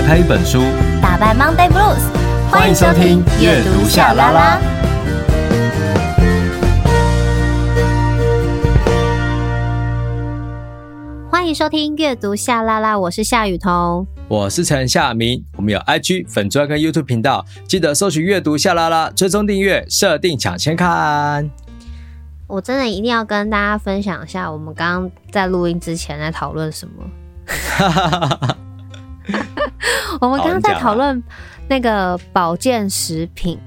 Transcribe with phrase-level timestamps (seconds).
[0.00, 0.62] 打开一本书，
[1.02, 2.00] 打败 Monday Blues。
[2.50, 4.58] 欢迎收听阅读夏拉拉。
[11.30, 15.44] 欢迎收听阅读夏拉拉，我是夏雨桐，我是陈夏明。
[15.58, 21.50] 我们有 IG 粉专跟 YouTube 频道，记得搜寻阅读夏拉拉，追踪订阅，设定抢先看。
[22.46, 27.04] 我真的一定要跟大家分享一下，我们刚刚在录音之前在讨论什么。
[30.20, 31.22] 我们刚刚在讨论
[31.68, 33.58] 那个保健食品，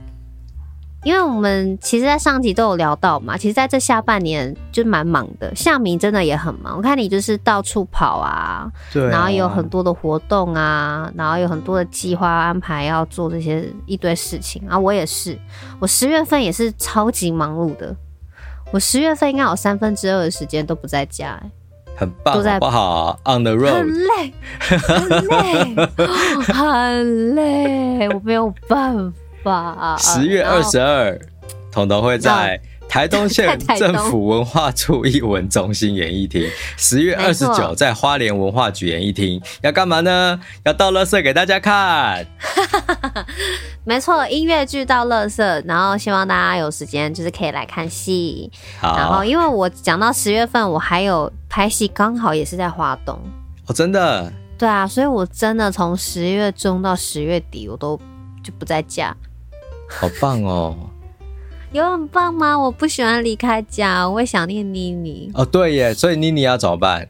[1.04, 3.38] 因为我们其实，在上集都有聊到嘛。
[3.38, 6.78] 其实，在这下半年就蛮忙的，夏明真的也很忙。
[6.78, 14.78] 我看你就是到处跑啊，对啊，然后有很多的活动啊，然后有很多的计划安排要做这些一堆事情啊。
[14.78, 15.38] 我也是，
[15.80, 17.96] 我十月份也是超级忙碌的。
[18.72, 21.52] 我十月份应该有三分之二的时间都不在家，欸。
[21.96, 25.76] 很棒，好不好？On the road，很累，很累，
[26.54, 29.14] 很累， 我没有办
[29.44, 29.96] 法。
[30.00, 31.20] 十月二十二，
[31.72, 32.60] 彤彤会在
[32.94, 36.48] 台东县 政府文化处艺文中心演艺厅。
[36.78, 40.40] 十月二十九，在花莲文化局演艺厅，要干嘛呢？
[40.64, 42.24] 要倒垃圾给大家看。
[43.84, 48.52] 没错，音乐剧到垃圾，然后希望大家有时间就是可以来看戏。
[48.80, 53.20] 好，然后因为我讲到十月份，我还有拍戏，刚好也是在花东。
[53.66, 54.32] 哦，真的？
[54.56, 58.00] 对啊，所以我真的从十月中到十月底，我都
[58.44, 59.18] 就不在家。
[59.90, 60.78] 好棒哦！
[61.74, 62.58] 有很棒吗？
[62.58, 65.32] 我不喜欢离开家，我会想念妮妮。
[65.34, 67.08] 哦，对耶，所以妮妮要怎么办？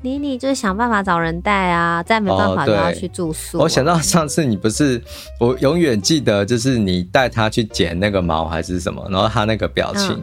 [0.00, 3.62] 妮妮就是想办法找人带啊，再没办法就要去住宿，啊。
[3.62, 5.00] 我想到上次你不是，
[5.38, 10.20] 我永远记得就是你带他去剪那个毛还是什么，然后他那个表情，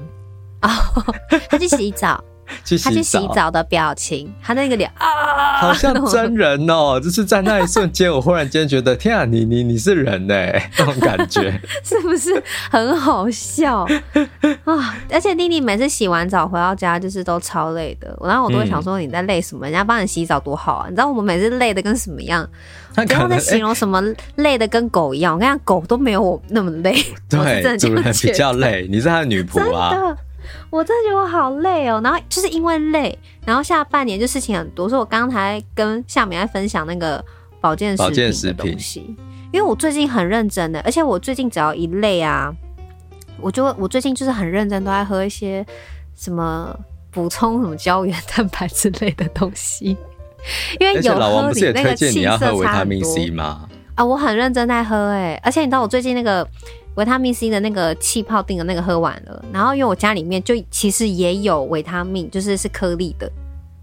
[0.62, 1.16] 嗯、哦，
[1.50, 2.22] 他去洗澡。
[2.66, 7.00] 去他去洗澡的表情，他那个脸啊，好像真人哦、喔！
[7.02, 10.36] 就是在那一瞬间，我忽然间觉得，天啊，你你你是人呢？
[10.78, 11.52] 那种感觉
[11.84, 13.88] 是不是很好笑
[14.66, 14.96] 啊？
[15.12, 18.18] 而且妮妮每次洗完澡回到家，就是都超累的。
[18.22, 19.66] 然后我都会想说，你在累什么？
[19.66, 20.86] 人家帮你洗澡多好啊！
[20.90, 22.48] 你知道我们每次累的跟什么样？
[22.96, 24.02] 他刚刚在形容什么
[24.36, 25.36] 累的跟狗一样？
[25.36, 26.94] 我跟你讲，狗都没有我那么累。
[27.30, 28.88] 对，主人比较累。
[28.90, 30.16] 你是他的女仆啊？
[30.70, 37.24] 我真的觉得我好累哦，然后就是因为累，然后下半年就事情很多，所以我刚才跟夏美在分享那个
[37.60, 39.16] 保健食品的东西，
[39.52, 42.54] 因为我最近很认真的，而且我最近只要一累啊，
[43.40, 45.66] 我就我最近就是很认真，都在喝一些
[46.16, 46.78] 什么
[47.12, 49.98] 补充什么胶原蛋白之类的东西，
[50.80, 53.16] 因为有喝你那个气色差很多。
[53.96, 56.48] 啊，我很认真在喝哎、欸，而且你知道我最近那个。
[57.00, 63.32] 维他命 C 的那个气泡定的那个喝完了，然后因为我家里面就其实也有维他命，就是是颗粒的，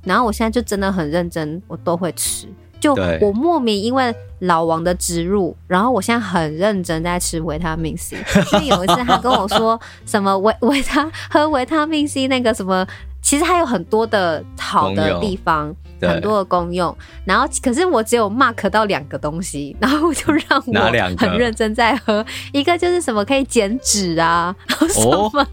[0.05, 2.47] 然后我现在就真的很认真，我都会吃。
[2.79, 8.19] 就我莫名因为老王的植入，然后我现在很认真在吃维他命 C。
[8.53, 12.87] 因为有一次他跟我说什么 维维他喝维他命 C 那个什么，
[13.23, 15.75] 其实还有很多的好的地方。
[16.01, 22.25] 很多的功用，然后可是我只有 mark 到两个东西， 然后就让我很认真在喝。
[22.53, 25.47] 一个就是什么可以减脂啊，然后什么、哦、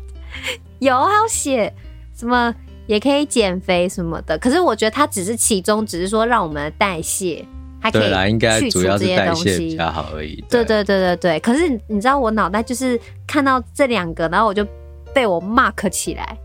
[0.80, 1.74] 有还有写
[2.16, 2.54] 什么
[2.88, 4.38] 也可以减肥什么的。
[4.38, 7.46] 可是我觉得它只是其中，只是说让我们的代谢
[7.80, 10.44] 还可以去除这些东西比较好而已。
[10.50, 11.40] 对对对对对。
[11.40, 14.66] 可是你知道我脑袋就是看到这两个，然后我就
[15.14, 16.38] 被我 mark 起来。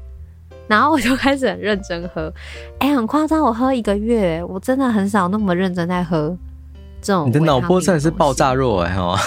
[0.68, 2.32] 然后我就开始很认真喝，
[2.78, 6.36] 哎、欸，很夸张，我喝一个月，我真的很少那么认真在喝
[7.00, 7.26] 这种。
[7.26, 9.18] 你的脑波真的是爆炸弱哎哈！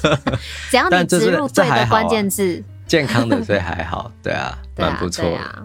[0.70, 5.62] 只要你植入对的关键字，健康的所以还好，对啊， 蛮、啊、不错啊。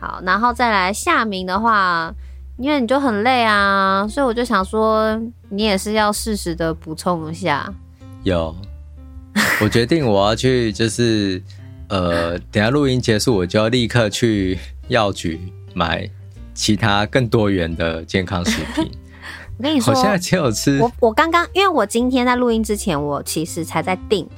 [0.00, 2.12] 好，然后再来夏明的话，
[2.58, 5.16] 因为你就很累啊，所以我就想说，
[5.48, 7.72] 你也是要适时的补充一下。
[8.24, 8.52] 有，
[9.60, 11.40] 我决定我要去就是。
[11.94, 15.38] 呃，等下录音结束，我就要立刻去药局
[15.74, 16.10] 买
[16.52, 18.90] 其他更多元的健康食品。
[19.56, 20.80] 我跟你说，我现在只有吃。
[20.80, 24.28] 我我刚刚，因为我今天在录音之前，我其实才在订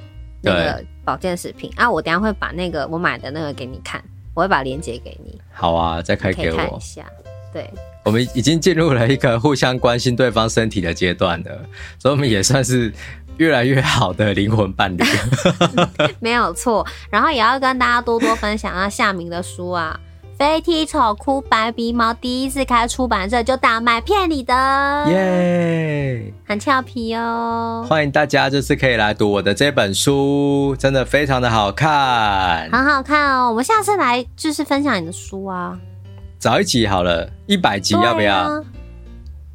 [0.42, 1.90] 那个保健食品啊。
[1.90, 4.04] 我等下会把那个我买的那个给你看，
[4.34, 5.40] 我会把链接给你。
[5.50, 7.06] 好啊，再开给我看一下。
[7.54, 7.70] 对，
[8.04, 11.64] 我们已经进入了一个互相关心对方身体的阶段了，
[11.98, 12.92] 所以我们也算是。
[13.38, 15.02] 越来越好的灵魂伴侣，
[16.20, 16.86] 没有错。
[17.10, 19.98] 然后也要跟大家多多分享啊，夏明的书啊，
[20.38, 24.54] 《飞踢丑哭白鼻毛》第一次开出版社就大卖，骗你的，
[25.08, 27.84] 耶，很俏皮哦。
[27.88, 33.50] 欢迎大家，就是可以来读我的这本书，真的非常的好看，很好看哦。
[33.50, 35.78] 我们下次来就是分享你的书啊，
[36.38, 38.64] 早一集好了，一百集要不要？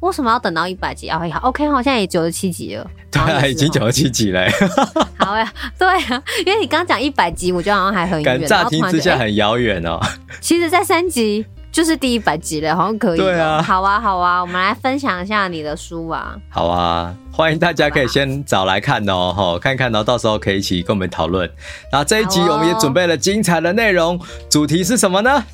[0.02, 1.20] 为什么要等到一百集啊？
[1.32, 2.84] 好，OK，好像也九十七集了。
[3.10, 4.44] 对啊，已经九十七集了。
[5.16, 8.24] 好呀，对啊，因为你刚讲一百集，我觉得好像还很远。
[8.24, 10.00] 感乍听之下很遥远哦。
[10.40, 13.18] 其实，在三集就是第一百集了，好像可以。
[13.18, 16.34] 对啊，好啊，好啊，我们来分享一下你的书啊。
[16.48, 21.48] 好啊，欢迎大家可以先找来看哦，哈，看看然后，到时候可以一起跟我们讨论。
[21.92, 24.18] 那这一集我们也准备了精彩的内容，
[24.50, 25.44] 主题是什么呢？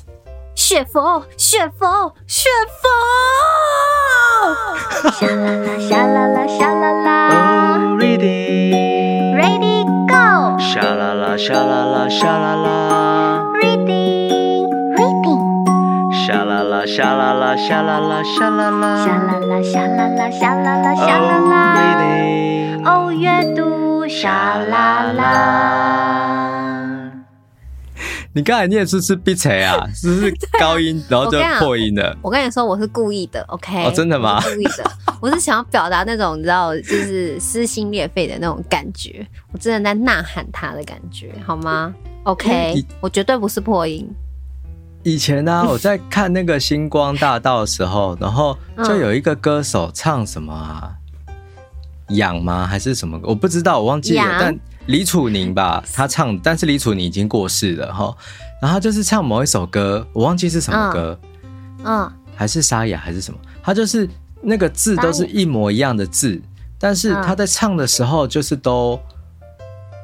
[0.59, 2.49] 雪佛，雪佛，雪
[2.81, 2.83] 佛。
[5.09, 7.29] 沙啦啦，沙啦啦，沙啦啦。
[7.31, 10.59] Oh, ready, ready, go。
[10.59, 13.41] 沙啦啦，沙啦啦，沙啦啦。
[13.55, 14.67] Ready。
[16.27, 19.05] 沙啦啦，沙啦啦，沙啦啦，沙啦啦。
[19.05, 21.55] 沙啦啦，沙啦啦，沙啦啦，沙啦啦。
[21.79, 22.83] Ready。
[22.85, 26.08] 哦，阅读沙啦啦。
[28.31, 32.15] 你刚才念是是鼻塞啊， 是不是高音，然后就破音了？
[32.21, 33.85] 我跟你说，我是故意的，OK？
[33.85, 34.39] 哦，真的吗？
[34.41, 41.93] 故意的，我是想要表达那种你知道，就是撕心裂肺的那种感觉，我真的在呐喊他的感觉，好吗
[42.23, 44.07] ？OK，我绝对不是破音。
[45.01, 50.91] 以前呢、啊，我在看那个《星光大道》的时候，然后就有一个歌手唱什么啊？
[52.09, 52.67] 痒吗？
[52.67, 53.19] 还是什么？
[53.23, 54.59] 我不知道，我忘记了，但。
[54.89, 58.15] 李楚宁吧，他唱，但是李楚宁已经过世了哈。
[58.59, 61.19] 然后他就是唱某一首歌，我忘记是什么歌，
[61.83, 63.39] 嗯，嗯还是沙哑还是什么？
[63.61, 64.09] 他就是
[64.41, 66.41] 那个字都是一模一样的字，
[66.79, 68.99] 但是他在唱的时候就是都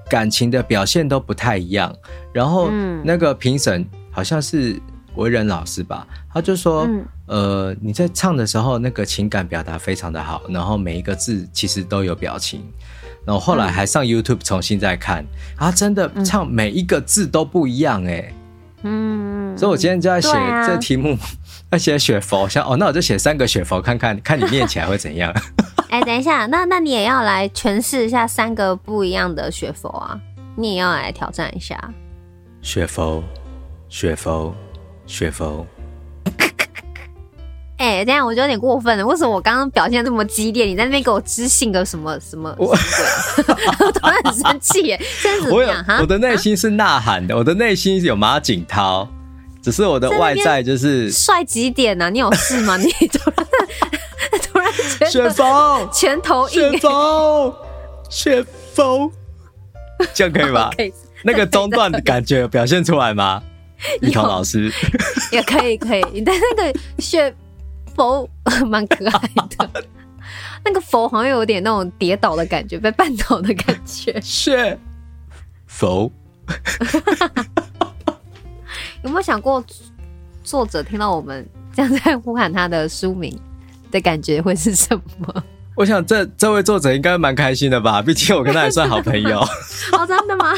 [0.08, 1.92] 感情的表现都不太一样。
[2.32, 2.70] 然后
[3.04, 4.80] 那个评审好像是
[5.16, 6.88] 为人老师吧，他就说，
[7.26, 12.62] 呃，你在唱的时候那个情感表达非常的好，然后每一个字其实都有表情。
[13.26, 15.24] 然后后来还上 YouTube 重新再看，
[15.58, 18.32] 嗯、啊，真的唱每一个字都不一样哎，
[18.84, 20.30] 嗯，所以我今天就在写
[20.66, 21.18] 这题目，
[21.72, 25.34] 要写雪佛，想哦，那我就写三个雪佛看看， 看你念起来会怎样？
[25.90, 30.20] 哎、欸，等一下，那那你也要来诠释一下三个不一样的雪佛啊，
[30.56, 31.78] 你也要来挑战一下，
[32.62, 33.24] 雪佛，
[33.90, 34.54] 雪佛，
[35.06, 35.66] 雪佛。
[37.78, 39.06] 哎、欸，这样我觉得有点过分了。
[39.06, 40.66] 为什么我刚刚表现这么激烈？
[40.66, 42.56] 你在那边给我知性个什么什么？
[42.58, 45.02] 我突然很生气耶！
[45.22, 45.70] 这样子我有
[46.00, 49.06] 我的内心是呐喊的，我的内心有马景涛，
[49.62, 52.10] 只是我的外在就是帅几点呢、啊？
[52.10, 52.78] 你有事吗？
[52.78, 53.46] 你突然
[54.42, 57.54] 突然雪峰拳头硬，雪峰
[58.10, 59.12] 雪峰，
[60.14, 60.72] 这样可以吧？
[60.78, 60.94] 可以。
[61.24, 63.44] 那个中断的感觉有表现出来吗？
[64.02, 64.72] 雨桐老师
[65.34, 66.06] 也可以，可以。
[66.14, 67.36] 你的那个雪。
[67.96, 68.28] 佛
[68.68, 69.20] 蛮可爱
[69.58, 69.70] 的，
[70.66, 74.20] 那个佛好像有点那种跌倒的感觉，被绊倒的感觉。
[74.22, 74.78] 是
[75.66, 76.12] 佛，
[79.04, 79.64] 有没有想过
[80.44, 83.38] 作者听到我们这样在呼喊他的书名
[83.92, 85.44] 的感觉会是什么？
[85.76, 89.40] 我想这这位作者应该蛮开心的吧，毕竟我跟他也算好朋友。
[89.40, 90.54] 哦，真的吗？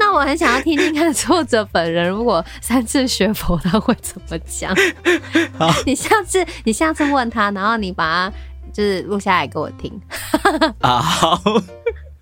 [0.00, 4.74] 那我很想要听听看作者本人，如果三次学佛，他会怎么讲？
[5.56, 8.36] 好， 你下次你下次问他，然后你把他
[8.72, 9.92] 就是录下来给我听。
[10.80, 11.40] 啊，好。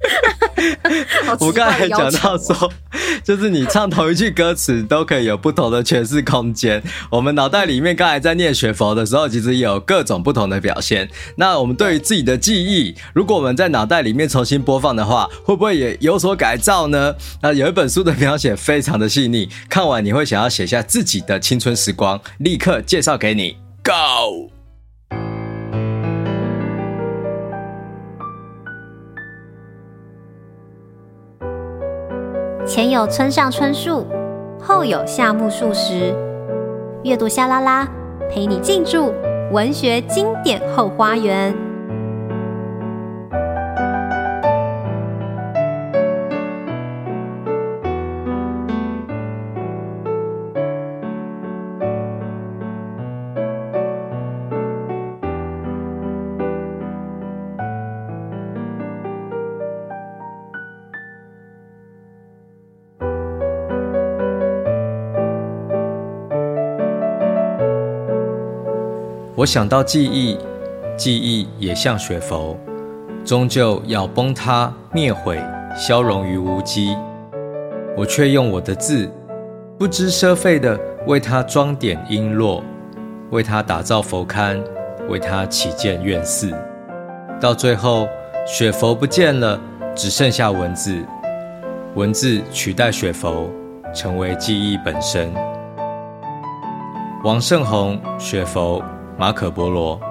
[1.40, 2.72] 我刚才讲到说，
[3.24, 6.82] 就是你唱同一句歌词都可以有不同的诠释空间。
[7.10, 11.08] 我们脑袋里面刚才在念学佛的时候，其实有各种不同的表现。
[11.36, 17.14] 那我们对于自己的记忆，如果我们在脑袋里面重新播放的话，会不会也有所改造呢？
[17.42, 23.56] 那有一本书的描写非常的细腻，看完你会想要写下自己的青春时光，立刻介绍给你。
[23.82, 24.57] Go。
[32.68, 34.06] 前有村上春树，
[34.60, 36.14] 后有夏目漱石。
[37.02, 37.88] 阅读夏拉拉，
[38.30, 39.10] 陪你进驻
[39.50, 41.56] 文学经典后花园。
[69.38, 70.36] 我想到记忆，
[70.96, 72.58] 记忆也像雪佛，
[73.24, 75.40] 终究要崩塌、灭毁、
[75.76, 76.96] 消融于无机。
[77.96, 79.08] 我却用我的字，
[79.78, 80.76] 不知奢费地
[81.06, 82.60] 为它装点璎珞，
[83.30, 84.60] 为它打造佛龛，
[85.08, 86.52] 为它起建院寺。
[87.40, 88.08] 到最后，
[88.44, 89.56] 雪佛不见了，
[89.94, 91.00] 只剩下文字，
[91.94, 93.48] 文字取代雪佛，
[93.94, 95.32] 成为记忆本身。
[97.22, 98.82] 王胜宏，雪佛。
[99.18, 100.07] 马可波罗。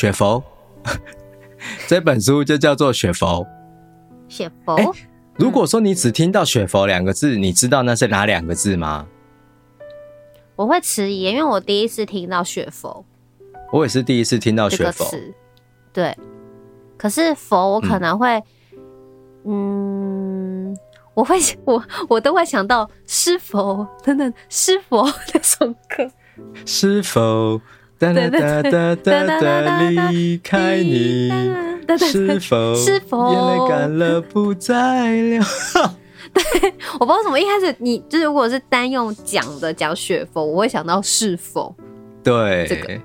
[0.00, 0.42] 雪佛，
[1.86, 3.46] 这本书就叫做雪佛。
[4.30, 4.88] 雪佛、欸。
[5.36, 9.06] 如果说你只听到“雪佛”两个字，你知道那是哪两个字吗？
[10.56, 13.04] 我会迟疑，因为我第一次听到“雪佛”。
[13.70, 15.34] 我也是第一次听到“雪佛”这个词。
[15.92, 16.16] 对，
[16.96, 18.42] 可是“佛”我可能会，
[19.44, 20.78] 嗯，嗯，
[21.12, 25.04] 我会我我都会想到“是否”等等，“是否”
[25.34, 26.10] 那首歌。
[26.64, 27.60] 是否？
[28.00, 31.30] 哒哒哒哒哒哒离开你，
[31.98, 35.42] 是否是否眼泪干了不再流？
[36.32, 36.42] 对，
[36.98, 41.74] 我不知道为什么一开始你就是如果是单用讲的讲雪佛，我会想到是否
[42.24, 42.98] 对这个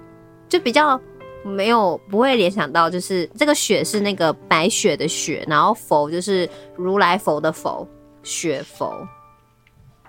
[0.48, 0.98] 就比较
[1.44, 6.48] 没有不会联想到就是这个雪是那个白雪的雪，然后佛就是
[6.78, 7.86] 如来佛的佛，
[8.24, 8.96] 雪佛。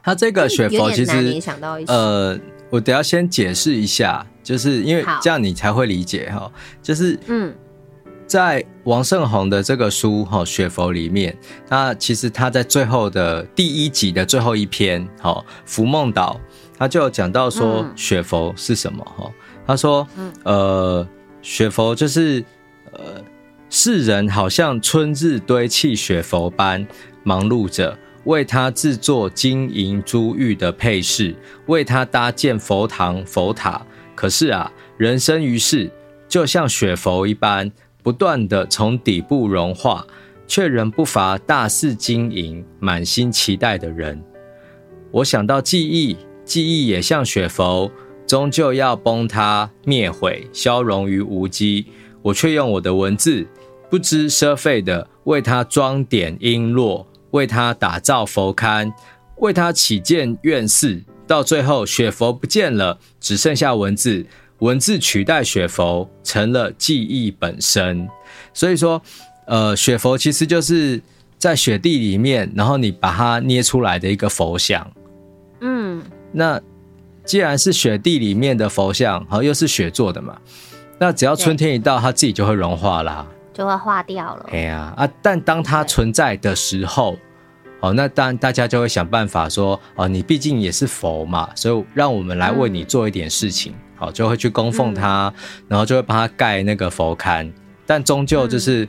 [0.01, 2.39] 它这个雪佛其实联想到一些呃。
[2.71, 6.51] 我得要先解释一下，就是因为这样你才会理解哈。
[6.83, 7.55] 就是嗯，
[8.27, 11.37] 在王胜宏的这个书哈《雪佛》里面，
[11.69, 15.33] 那其实他在最后的第一集的最后一篇哈
[15.65, 16.41] 《浮梦岛》，
[16.77, 19.31] 他就有讲到说雪佛是什么哈。
[19.67, 20.07] 他说，
[20.45, 21.07] 呃，
[21.43, 22.45] 雪佛就是
[22.93, 23.23] 呃，
[23.71, 26.87] 世人好像春日堆砌雪佛般
[27.23, 27.97] 忙碌着。
[28.27, 31.35] 为他制作金银珠玉的配饰，
[31.67, 33.85] 为他搭建佛堂佛塔。
[34.15, 35.91] 可是啊，人生于世
[36.29, 37.71] 就像雪佛一般，
[38.03, 40.07] 不断地从底部融化，
[40.47, 44.23] 却仍不乏大肆经营、满心期待的人。
[45.13, 47.91] 我想到记忆，记忆也像雪佛，
[48.27, 51.87] 终究要崩塌、灭毁、消融于无机。
[52.23, 53.47] 我却用我的文字，
[53.89, 57.07] 不知奢费地为他装点璎珞。
[57.37, 58.91] 为他打造佛龛，
[59.37, 64.25] 为他起建院寺，到最后雪佛不见了，只剩下文字，
[64.61, 68.09] 文字取代雪佛，成了记忆本身。
[68.55, 69.03] 所以说，
[69.47, 71.03] 呃，雪佛其实就是
[71.37, 74.91] 在雪地里面，然后你把它捏出来的一个佛像。
[75.61, 76.03] 嗯，
[76.33, 76.59] 那
[77.25, 80.39] 既然是雪地里面的佛像，好，又是雪做的嘛，
[80.99, 83.27] 那只要春天一到，它自己就会融化啦，
[83.57, 84.47] 就会化掉了。
[84.53, 85.09] 哎呀啊！
[85.23, 87.17] 但当它存在的时候。
[87.81, 95.33] 哦，那当然，大家就会想办法说，哦，你毕竟也是佛嘛，所以让我们来为你做一点事情，好、嗯，就会去供奉他，
[95.69, 97.53] 然后就会帮他盖那个佛龛。
[97.85, 98.89] 但终究就是，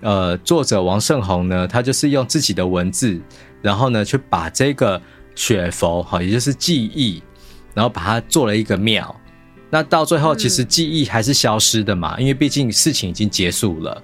[0.00, 3.20] 嗯、呃，作者王胜宏呢，他就是用自己的文字，
[3.60, 5.00] 然后呢，去把这个
[5.34, 7.22] 雪佛，哈，也就是记忆，
[7.74, 9.14] 然后把它做了一个庙。
[9.72, 14.02] 那到最后，其实记忆还是消失的嘛，因为毕竟事情已经结束了。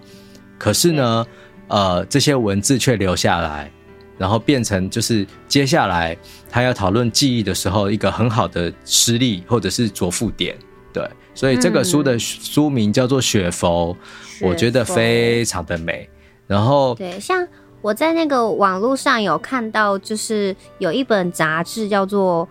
[0.56, 1.26] 可是呢，
[1.66, 3.70] 呃，这些文字却留下来。
[4.16, 6.18] 然后变成就是接下来
[6.50, 10.58] 他要讨论记忆的时候，一个很好的实例或者是着腹点，
[10.92, 13.96] 对，所以这个书的书名叫做《雪佛》，
[14.44, 16.10] 我觉得非常的美。
[16.48, 17.46] 然后对，像
[17.80, 22.48] 我在那个网络上有看到，就是有一本杂志叫做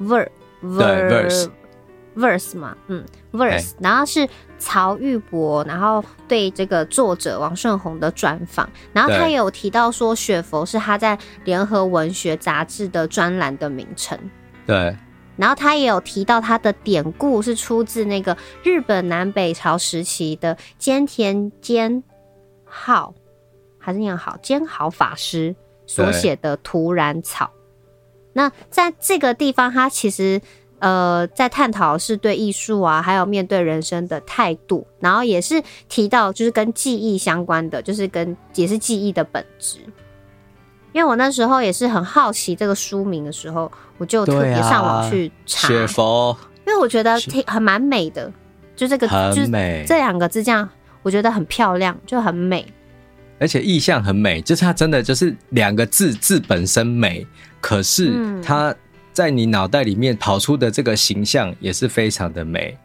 [0.04, 0.26] 《Ver
[0.64, 1.44] Ver Verse》
[2.56, 4.28] 嘛，嗯，Verse，然后是。
[4.56, 14.18] 曹玉博，然后对这个作者王顺宏的专访，然后他也有提到说，雪佛是他在联合文学杂志的专栏的名称。
[14.64, 14.96] 对，
[15.36, 22.02] 然后他也有提到他的典故是出自那个日本南北朝时期的菅田兼
[22.64, 23.12] 好，
[23.78, 25.54] 还是念好兼好法师
[25.86, 27.44] 所写的《徒然草》。
[28.32, 30.40] 那在这个地方，他其实。
[30.84, 39.78] 呃，在探讨是对艺术啊，还有面对人生的态度，然后也是提到就是跟记忆相关的，就是跟也是记忆的本质。
[40.92, 45.68] 因为我那时候也是很好奇这个书名的时候，我就特别上网去查。
[45.68, 46.36] 雪佛，
[46.66, 48.30] 因为我觉得挺很蛮美的，
[48.76, 50.68] 就这个很美，就这两个字这样，
[51.02, 52.70] 我觉得很漂亮，就很美，
[53.38, 57.26] 而且意象很美，就是它真的就是两个字字本身美，
[57.62, 58.12] 可是
[58.42, 58.74] 它。
[59.14, 62.76] 在你脑袋里面跑出的这个形象也是非常的美，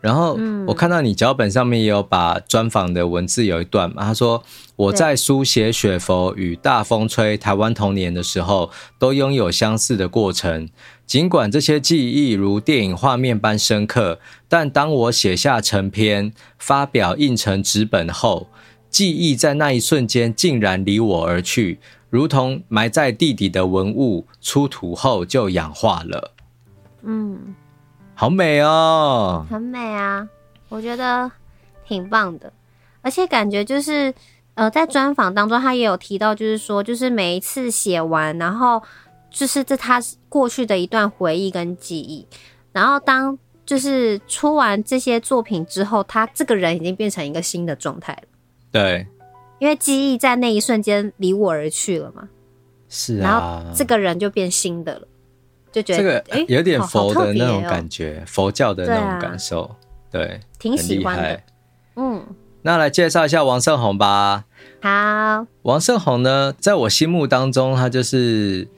[0.00, 4.42] 然后我看到你脚本上面也有把专访的文字有一段嘛，他说
[4.76, 10.68] 我在书写雪佛与大风吹台湾童年的时候，都拥有相似的过程。
[11.06, 18.48] 尽管这些记忆如电影画面般深刻，但当我写下成篇，发表印成纸本后，
[18.88, 21.78] 记忆在那一瞬间竟然离我而去，
[22.14, 26.30] 如同埋在地底的文物，出土后就氧化了。
[27.02, 27.56] 嗯。
[28.14, 30.28] 好美哦，很美啊，
[30.68, 31.28] 我觉得
[31.84, 32.52] 挺棒的，
[33.02, 34.14] 而且感觉就是，
[34.54, 38.80] 呃，在专访当中，他也有提到，就是说，就是每一次写完，然后
[39.28, 42.24] 就是这他过去的一段回忆跟记忆，
[42.70, 48.28] 然后当就是出完这些作品之后，他这个人已经变成一个新的状态了。
[48.70, 49.04] 对，
[49.58, 52.28] 因为记忆在那一瞬间离我而去了嘛，
[52.88, 55.08] 是啊，然后这个人就变新的了。
[55.72, 59.74] 就觉得这个有点佛的那种感觉，哦、佛教的那种感受，
[60.08, 61.40] 对，挺喜欢的。
[61.96, 62.24] 嗯，
[62.62, 64.44] 那来介绍一下王胜宏吧。
[64.80, 68.68] 好，王胜宏呢，在我心目当中，他就是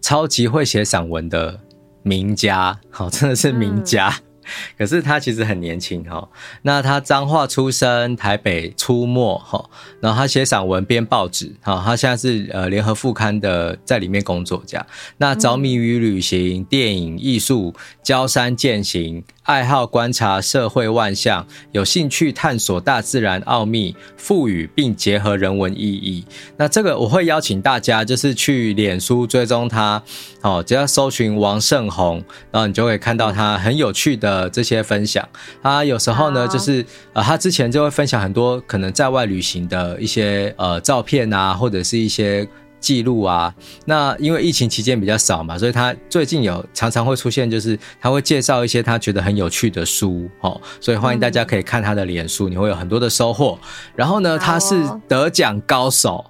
[0.00, 1.60] 超级会写散文的
[2.02, 4.08] 名家，好，真的是名家。
[4.08, 4.31] 嗯
[4.76, 6.28] 可是他其实很年轻哈，
[6.62, 9.68] 那他彰化出生，台北出没哈，
[10.00, 14.86] 然后他写散文、编报纸哈，他现在是呃联合副刊的在里面工作这样。
[15.18, 19.24] 那着迷于旅行、电影、艺术、交山健行。
[19.42, 26.24] 爱好观察社会万象，有兴趣探索大自然奥秘，赋予并结合人文意义。
[26.56, 30.00] 那这个我会邀请大家，就是去脸书追踪他，
[30.42, 32.22] 哦，只要搜寻王胜宏，
[32.52, 35.28] 然后你就会看到他很有趣的这些分享。
[35.60, 42.48] 他有时候呢，就是呃，他之前就会分享很多可能在外旅行的一些呃照片啊，或者是一些。
[42.82, 43.54] 记录啊，
[43.86, 53.58] 那因为疫情期间比较少嘛，所以他最近有常常会出现，就是他会介绍一些他觉得很有趣的书，哦，所以欢迎大家可以看他的脸书，你会有很多的收获。
[53.94, 56.24] 然后呢，他是得奖高手，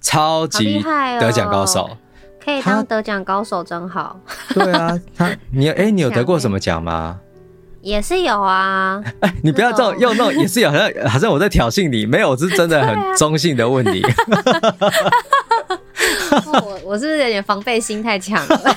[0.00, 0.80] 超级
[1.18, 1.96] 得奖高手，
[2.44, 4.20] 可以当得奖高手真好。
[4.54, 7.18] 对啊，他你哎，你有 得过什么奖吗？
[7.80, 9.00] 也是有啊。
[9.20, 14.02] 哎，你不要这种用那种也是有，好像好像我在挑衅你，没有，我是真的很中性的问你。
[16.52, 18.74] 我我是不是有点防备心太强了？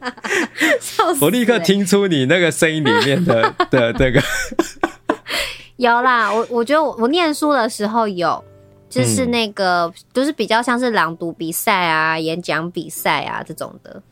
[1.20, 4.22] 我立刻听出你那个声音里面的 的这个
[5.76, 6.32] 有啦。
[6.32, 8.42] 我我觉得我我念书的时候有，
[8.88, 14.02] 就是那个、嗯、就是比较像是朗读比赛啊、演讲比赛啊这种的。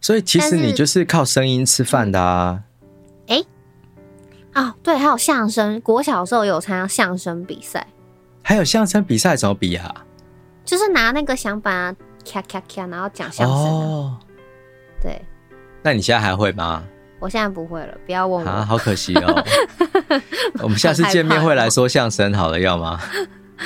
[0.00, 2.60] 所以其实你就是靠声音吃饭的啊。
[3.26, 3.46] 哎、欸，
[4.52, 7.86] 啊、哦、对，还有相声，国小的时候有参加相声比赛。
[8.42, 10.06] 还有相声比赛怎么比啊？
[10.64, 13.56] 就是拿那个响板啊，咔咔咔，然后讲相声。
[13.56, 14.18] 哦，
[15.02, 15.20] 对。
[15.82, 16.82] 那你现在还会吗？
[17.18, 18.50] 我现在不会了，不要问我。
[18.50, 19.44] 啊，好可惜哦。
[20.62, 23.00] 我们下次见面会来说相声好了，要吗？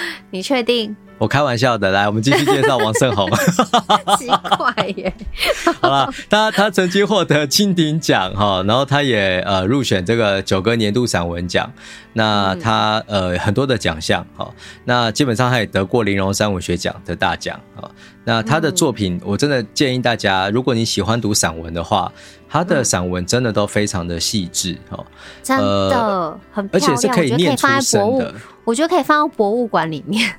[0.30, 0.94] 你确定？
[1.16, 3.30] 我开玩笑的，来，我们继续介绍王胜宏。
[4.18, 4.26] 奇
[4.56, 5.14] 怪耶！
[5.80, 11.72] 好了，他他曾经获得金鼎奖哈，然后他也呃入选这个九歌年度散文奖。
[12.14, 14.52] 那他呃很多的奖项哈，
[14.84, 17.88] 那基本上他也得过玲珑山文学奖的大奖啊。
[18.24, 22.10] 那他的作品，我真的建议大家，如果你喜欢读散文的话，
[22.48, 25.04] 他的散文真的都非常的细致哈，
[25.44, 28.34] 真的很而且是可以念出声的。
[28.64, 30.34] 我觉得可以放到博物馆里面。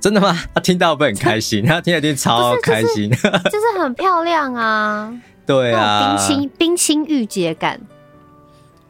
[0.00, 0.36] 真的吗？
[0.54, 3.10] 他听到会很开心，他听了一定超 开心。
[3.10, 5.12] 就是、就是很漂亮啊！
[5.46, 7.80] 对啊，冰清冰清玉洁感，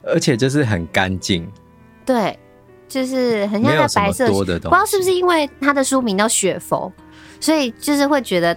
[0.03, 1.51] 而且就是很干净。
[2.05, 2.39] 对，
[2.89, 4.29] 就是很像在白色。
[4.31, 6.93] 不知道是不是因为他的书名叫《雪佛》，
[7.45, 8.57] 所以就是会觉得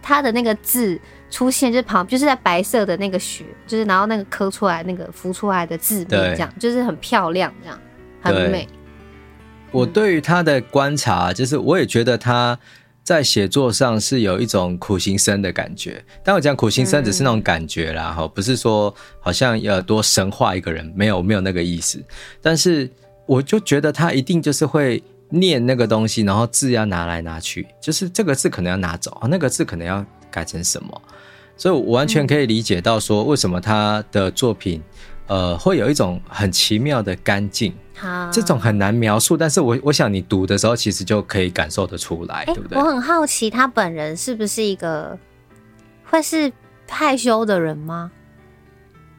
[0.00, 0.98] 他的那个字
[1.30, 7.78] 出现，就是旁就是在白色的那个雪，就是然后那个刻出来那个浮出来的字面，这样就是很漂亮，这样
[8.22, 8.68] 很美。
[9.74, 12.56] 我对于他的观察，就是我也觉得他
[13.02, 16.02] 在写作上是有一种苦行僧的感觉。
[16.22, 22.00] 但我讲苦行僧只是那种感觉啦，哈、嗯，不是说好像要多神化一个人，没有没有那个意思。
[22.40, 22.88] 但是
[23.26, 31.02] 我就觉得他一定就是会念那个东西，然后字要拿来拿去，就是这个字可能要拿走，那个字可能要改成什么。
[31.56, 34.80] 所以我完全可以理解到说，为什么他的作品。
[35.26, 42.78] 呃，会有一种很奇妙的干净，好，这种很难描述，但是我我想你读的时候，其实就可以感受得出来，欸、对不对？
[42.78, 45.18] 我很好奇，他本人是不是一个
[46.04, 46.52] 会是
[46.88, 48.10] 害羞的人吗？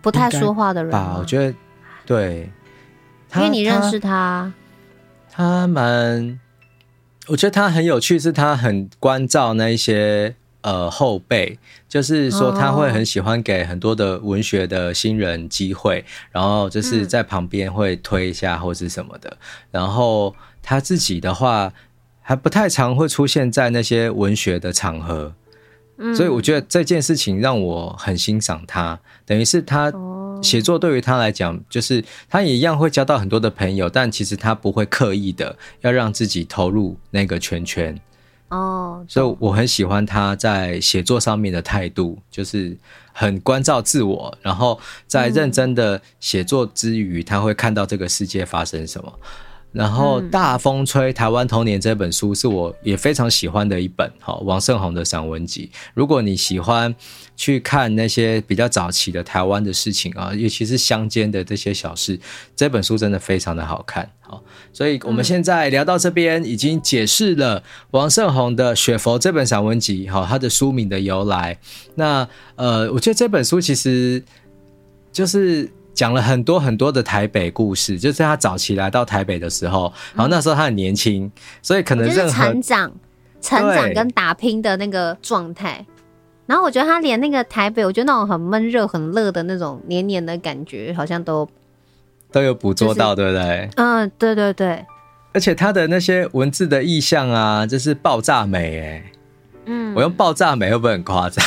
[0.02, 1.16] 不太说话的人吧？
[1.18, 1.56] 我觉得
[2.06, 2.52] 对，
[3.36, 4.54] 因为你认识他，
[5.32, 6.40] 他蛮，
[7.28, 10.36] 我觉得他很有趣，是他很关照那一些
[10.66, 19.38] 呃后辈，就是说他会很喜欢给很多的文学的新人机会，然后就是在旁边会推一下或是什么的。
[19.70, 21.72] 然后他自己的话
[22.20, 25.36] 还不太常会出现在那些文学的场合，
[26.16, 29.94] 所以我觉得这件事情让我很欣赏他，等于是他。
[30.42, 37.98] 写作对于他来讲，就是他也一样会交到很多的朋友，但其实他不会刻意的要让自己投入那个圈圈。
[38.50, 42.78] 哦，所以我很喜欢他在写作上面的态度，就是
[43.12, 49.20] 很关照自我，然后在认真的写作之余，他会看到这个世界发生什么。
[49.76, 55.70] 然后《大风吹台湾童年》这本书是我也非常喜欢的一本哈，王胜宏的散文集。
[55.94, 56.96] 如果你喜欢
[57.36, 62.18] 去看那些比较早期的台湾的事情啊，尤其是乡间的这些小事，
[62.56, 64.10] 这本书真的非常的好看。
[64.22, 67.62] 好，所以我们现在聊到这边，已经解释了
[67.92, 71.60] 王胜宏的《雪佛》这本散文集哈，它的书名的由来。
[71.96, 74.24] 那呃，我觉得这本书其实
[75.12, 75.70] 就是。
[75.96, 81.32] 讲了很多很多的台北故事，就是他早期来到台北的时候，然后那时候他很年轻，
[81.62, 82.92] 所以可能任何成长、
[83.42, 85.84] 成长跟打拼的那个状态。
[86.46, 91.50] 然后我觉得他连那个台北，我觉得那种很闷热、很热的那种黏黏的感觉，好像都
[92.32, 93.68] 都有捕捉到，对不对？
[93.78, 94.86] 嗯，对对对。
[95.34, 99.12] 而且他的那些文字的意象啊，就是爆炸美，哎，
[99.66, 101.44] 嗯，我用爆炸美会不会很夸张？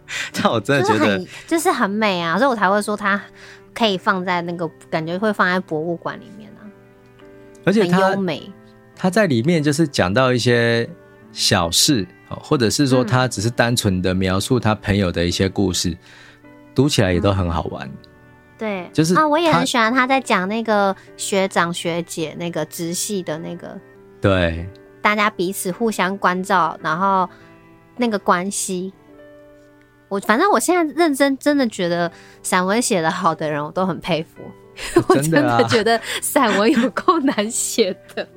[0.32, 3.20] 但我真的觉得就是很，就是很美啊，所以我才会说它
[3.74, 6.60] 可以放在那个感觉会放在博物馆里面啊，
[7.64, 8.50] 而且它优美。
[8.94, 10.88] 它在里面就是讲到一些
[11.32, 17.90] 小事，或者是说他只是单纯的描述他朋友的一些故事，嗯、读起来也都很好玩。
[18.56, 23.76] 对，就是啊，我也很喜欢他在讲那个学长学姐那个直系的那个，
[24.20, 24.68] 对，
[25.00, 27.28] 大家彼此互相关照，然后
[27.96, 28.92] 那个关系。
[30.12, 34.42] 我反正我现在认真真的觉得散文写得好的人，我都很佩服。
[35.08, 38.28] 我真的觉得散文有够难写的，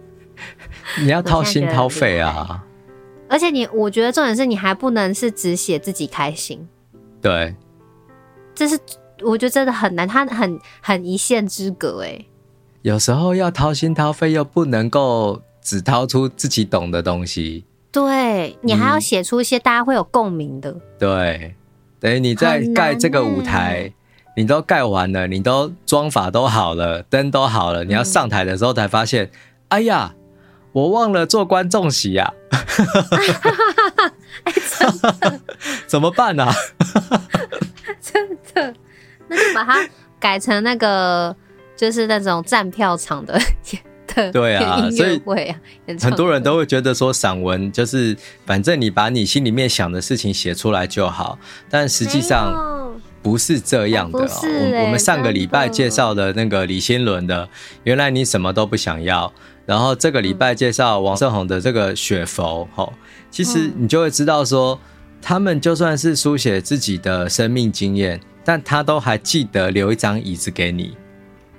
[1.01, 2.63] 你要掏心掏肺啊！
[3.27, 6.65] 而且你，我觉得重点是你还不能是只写自己开心。
[7.21, 7.53] 对，
[8.53, 8.79] 这是
[9.21, 12.25] 我觉得真的很难，他很很一线之隔哎。
[12.83, 17.65] 有时候要掏心掏肺，又不能够只掏出自己懂的东西。
[17.91, 20.73] 对，你还要写出一些大家会有共鸣的。
[20.99, 21.55] 对。
[22.05, 23.91] 等于你在盖这个舞台，
[24.37, 29.31] 你都盖完了，你都妆法都好了，灯都好了，你要上台的时候才发现，嗯、
[29.69, 30.13] 哎呀，
[30.71, 32.31] 我忘了做观众席呀，
[35.87, 36.53] 怎么办呢、啊？
[37.99, 38.71] 真的，
[39.27, 39.89] 那就把它
[40.19, 41.35] 改成那个，
[41.75, 43.41] 就是那种站票场的。
[44.31, 45.21] 对 啊，所以
[45.99, 51.37] 很多人都会觉得说，散文就是反正你把你心里面想的事情写出来就好，
[51.69, 52.53] 但实际上
[53.21, 54.29] 不是这样的哦。
[54.43, 57.45] 我我们上个礼拜介绍的那个李新伦的
[57.83, 59.27] 《原来你什么都不想要》，
[59.65, 62.91] 然后这个礼拜介绍王胜宏的这个《雪佛》哈，
[63.29, 64.79] 其实你就会知道说，
[65.21, 70.95] 他们就算是书写自己的生命经验，但他都还记得留一张椅子给你。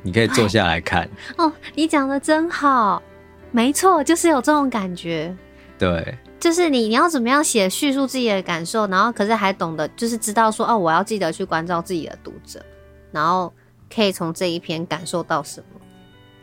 [0.06, 3.02] 你可以坐下来看 哦，你讲的真好，
[3.50, 5.36] 没错，就是有这种感觉。
[5.76, 12.64] 对，就是你你要怎么样写叙述自己的感受，然后可是还懂得就是知道说哦，我要记得去关照自己的读者，
[13.10, 13.52] 然后
[13.92, 15.80] 可以从这一篇感受到什么。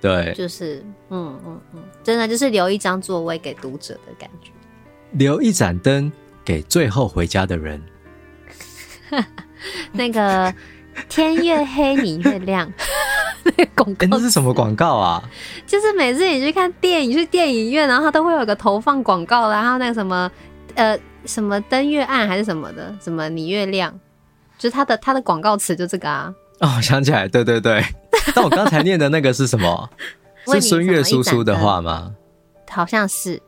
[0.01, 4.51] 对，就是嗯嗯嗯，真的就是留一张座位给读者的感觉，
[5.13, 6.11] 留一盏灯
[6.43, 7.81] 给最后回家的人。
[9.93, 10.53] 那个
[11.07, 12.69] 天越黑，你越亮。
[13.43, 15.23] 那个广告，那是什么广告啊？
[15.67, 20.29] 就是每次你去看电影，去电影院，然后它都会有个投放广告，然后那个什么，
[20.75, 23.93] 呃，什么灯越暗还是什么的，什么你越亮，
[24.57, 26.33] 就是它的它的广告词就这个啊。
[26.59, 27.83] 哦，想起来，对对对。
[28.33, 29.89] 但我刚才念的那个是什么？
[30.47, 32.13] 是孙越叔叔的话吗？
[32.69, 33.41] 好像是。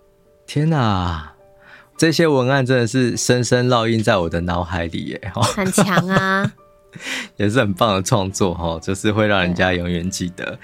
[0.46, 1.34] 天哪，
[1.98, 5.32] 这些文案真的是深深烙印在我的脑海里耶！
[5.34, 6.52] 很强啊。
[7.38, 10.58] 也是很棒的创作哈，就是会让人家永远记得。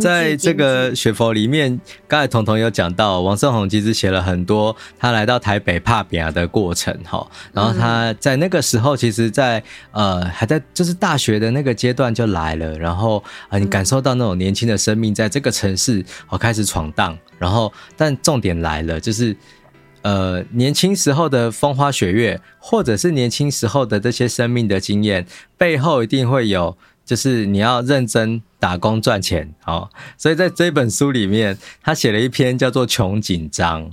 [0.00, 7.26] 在这个雪佛里面，刚才彤彤有讲到，王胜宏其实写了很多他来到台北帕比亚的过程哈。
[7.52, 17.18] 然后他在那个时候，其实在呃还在就是大学的那个阶段就来了，然后啊你感受到那种年轻的生命在这个城市哦开始闯荡。
[17.38, 19.36] 然后但重点来了，就是。
[20.02, 29.88] 呃，年轻时候的风花雪月，或者是年轻时候的这些生命的经验，背后一定会有，就是你要认真打工赚钱，哦，
[30.18, 33.90] 所以在这本书里面，他写了一篇叫做《穷紧张》，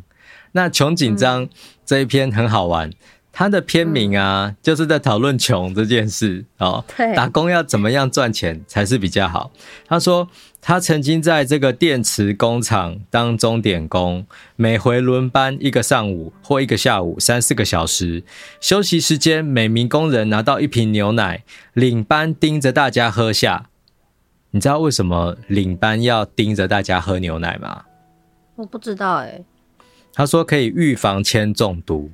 [0.54, 1.48] 那穷紧张
[1.86, 2.91] 这一篇很好玩，
[3.39, 6.84] 它的片名啊，就是在讨论穷这件事哦。
[6.97, 9.49] 对，打工要怎么样赚钱才是比较好？
[9.88, 10.28] 他说
[10.60, 18.25] 他曾经在这个电池工厂当钟点工，每回轮班一个上午或一个下午三四个小时，
[18.60, 23.69] 休息时间每名工人拿到一瓶牛奶，领班盯着大家喝下。
[24.52, 27.84] 你知道为什么领班要盯着大家喝牛奶吗？
[28.58, 29.45] 我不知道哎、欸。
[30.13, 32.12] 他说可以预防铅中毒。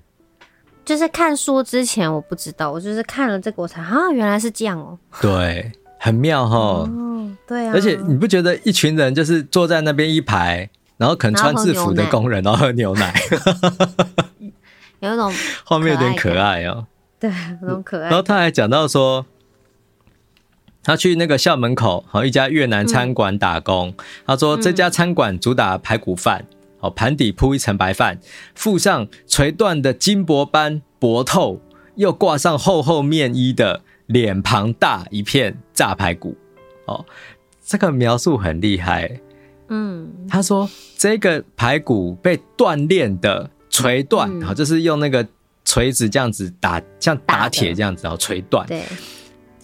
[0.86, 4.98] 就是看书之前我不知道，我就是看了这个我才啊，原来是这样哦。
[5.20, 6.58] 对，很妙哈。
[6.58, 7.74] 哦，对啊。
[7.74, 13.14] 而且你不觉得一群人就是坐在那边一排，然后可能穿制服的工人，然后喝牛奶，
[15.02, 15.34] 有一种
[15.66, 16.88] 画面有点可爱哦。
[17.20, 18.10] 对，有种可爱。
[18.10, 19.26] 然后他还讲到说。
[20.88, 23.90] 他去那个校门口，好一家越南餐馆打工。
[23.90, 23.96] 嗯、
[24.28, 26.46] 他说这家餐馆主打排骨饭，
[26.86, 28.20] 好盘底铺一层白饭，
[28.54, 31.60] 附上锤断的金箔般薄透，
[31.96, 36.38] 又挂上厚厚面衣的脸庞大一片炸排骨。
[36.86, 37.04] 哦，
[37.66, 39.20] 这个描述很厉害。
[39.70, 45.28] 嗯，他说这个排骨被锻炼的锤断，好、嗯、就是用那个
[45.64, 48.64] 锤子这样子打，像打铁这样子，然后锤断。
[48.68, 48.84] 对。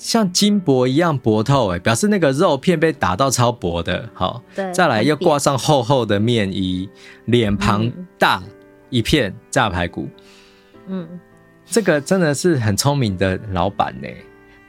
[0.01, 6.89] 像金箔一样薄透，哎，表示那个肉片被打到超薄的，好，对，再来又挂上厚厚的面衣，
[7.25, 8.41] 脸庞大
[8.89, 10.09] 一片炸排骨，
[10.87, 11.07] 嗯，
[11.67, 14.07] 这个真的是很聪明的老板呢。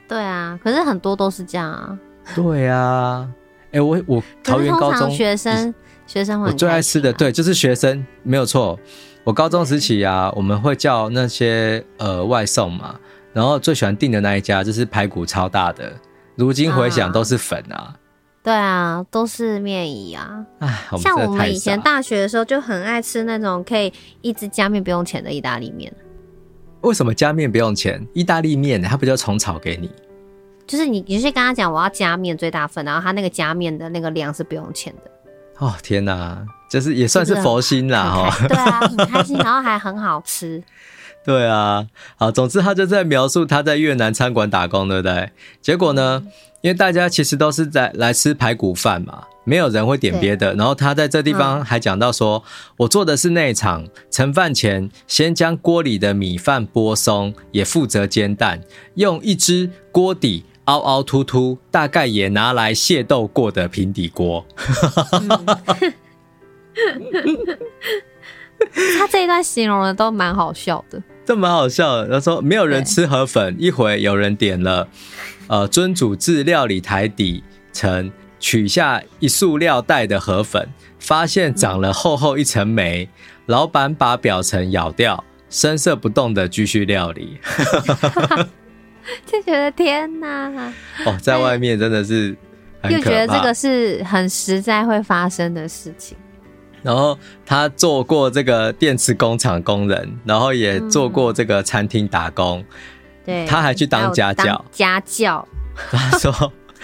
[0.07, 1.97] 对啊，可是很多都是这样啊。
[2.35, 3.27] 对啊，
[3.71, 5.73] 哎，我我桃园高中学生
[6.05, 8.79] 学生会我最爱吃的，对，就是学生没有错。
[9.23, 12.99] 我高中时期啊，我们会叫那些呃外送嘛。
[13.33, 15.91] 然后最喜欢订的那一家就是排骨超大的，
[16.35, 17.75] 如今回想都是粉啊。
[17.75, 17.95] 啊
[18.43, 20.45] 对啊，都是面衣啊。
[20.59, 23.91] 唉，像我们以前大学的时候就很爱吃那种可以
[24.21, 25.91] 一直加面不用钱的意大利面。
[26.81, 28.05] 为什么加面不用钱？
[28.13, 29.89] 意大利面它不就重炒给你？
[30.67, 35.11] 就是你，你是跟他讲我要加面最大份，然后他那个加面的那个量是不用钱的。
[35.59, 38.47] 哦天哪，就是也算是佛心啦哈。
[38.47, 40.61] 对啊，很开心， 然后还很好吃。
[41.25, 45.31] 对啊，好，总之他就在描述他在越南餐馆打工，对不对？
[45.61, 46.21] 结果呢，
[46.61, 50.53] 因为大家其实都是在来吃排骨饭嘛，没有人会点别的。
[50.55, 58.61] 然后他在这地方还讲到说，嗯、我做的是内场，盛饭前先将锅里的米饭剥松，也负责煎蛋，
[58.95, 64.45] 用一只锅底凹凹凸凸，大概也拿来械斗过的平底锅。
[65.11, 65.45] 嗯
[68.97, 72.09] 他这一段形容的都蛮好笑的，都蛮好笑的。
[72.09, 74.87] 他说没有人吃河粉，一会有人点了，
[75.47, 80.67] 呃，尊主治料理台底层，取下一塑料袋的河粉，
[80.99, 83.09] 发现长了厚厚一层霉，
[83.45, 87.39] 老板把表层咬掉，声色不动的继续料理。
[89.25, 90.73] 就觉得天哪！
[91.05, 92.35] 哦，在外面真的是
[92.89, 96.15] 又觉得这个是很实在会发生的事情。
[96.83, 102.59] 然后他做过这个电池工厂工人，然后也做过这个餐厅打工。
[102.59, 102.65] 嗯、
[103.25, 104.65] 对，他还去当家教。
[104.71, 105.47] 家教。
[105.89, 106.31] 他说：“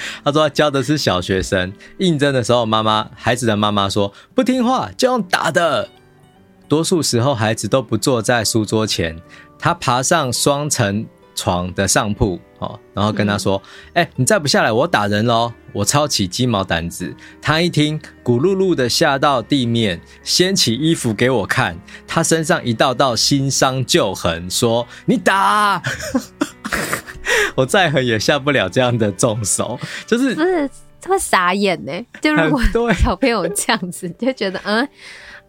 [0.25, 1.71] 他说他教的是小学生。
[1.97, 5.87] 应征的时候，妈妈孩子的妈妈说不听话就用打的。
[6.67, 9.15] 多数时候，孩子都不坐在书桌前，
[9.59, 13.61] 他爬上双层床的上铺。”哦，然后跟他说
[13.93, 25.81] ：“哎、嗯欸，你再不下来，我打人喽！”我抄起鸡毛掸子，他一听，咕噜噜的下到地面，掀起衣服给我看，他身上一道道新伤旧痕，说：“你打！”
[27.55, 30.69] 我再狠也下不了这样的重手，就是不是
[31.07, 31.91] 会傻眼呢？
[32.19, 34.87] 就如果小朋友这样子，就觉得嗯。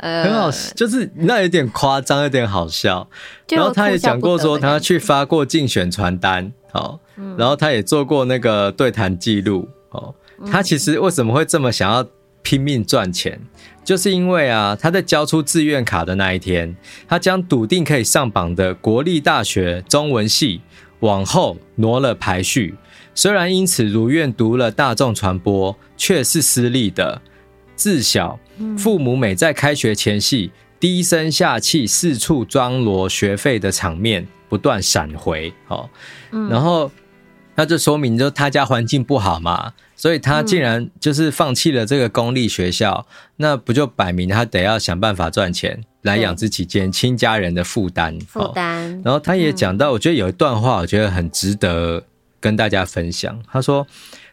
[0.00, 3.08] 呃，很好，就是那有点夸张，有点好笑。
[3.48, 6.98] 然后他也讲过说，他去发过竞选传单，好，
[7.36, 10.14] 然后他也做过那个对谈记录，哦，
[10.50, 12.06] 他其实为什么会这么想要
[12.42, 13.38] 拼命赚钱，
[13.84, 16.74] 就是因为啊，他在交出志愿卡的那一天，
[17.06, 20.62] 他将笃定可以上榜的国立大学中文系
[21.00, 22.74] 往后挪了排序，
[23.14, 27.20] 虽然因此如愿读了大众传播，却是私立的。
[27.80, 28.38] 自小，
[28.76, 35.88] 父母每在开学前夕低声下气四处张罗学费的场面不断闪回，哦，
[36.50, 36.90] 然后
[37.54, 49.00] 那就说明就他家环境不好嘛，所以他竟然就是放弃了这个公立学校，那不就摆明他得要想办法赚钱来养自己减轻家人的负担，负担。
[49.02, 52.04] 然后他也讲到，我觉得有一段话，我觉得很值得
[52.40, 53.42] 跟大家分享。
[53.50, 53.86] 他说，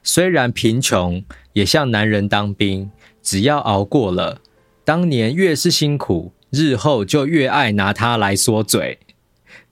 [0.03, 2.91] 虽然贫穷，也像男人当兵。
[3.27, 4.39] 只要熬过了，
[4.85, 8.99] 当年越是辛苦，日后就越爱拿它来说嘴。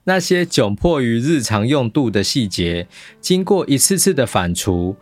[0.04, 2.86] 那些窘迫于日常用度的细节，
[3.18, 4.96] 经过一次次的反刍，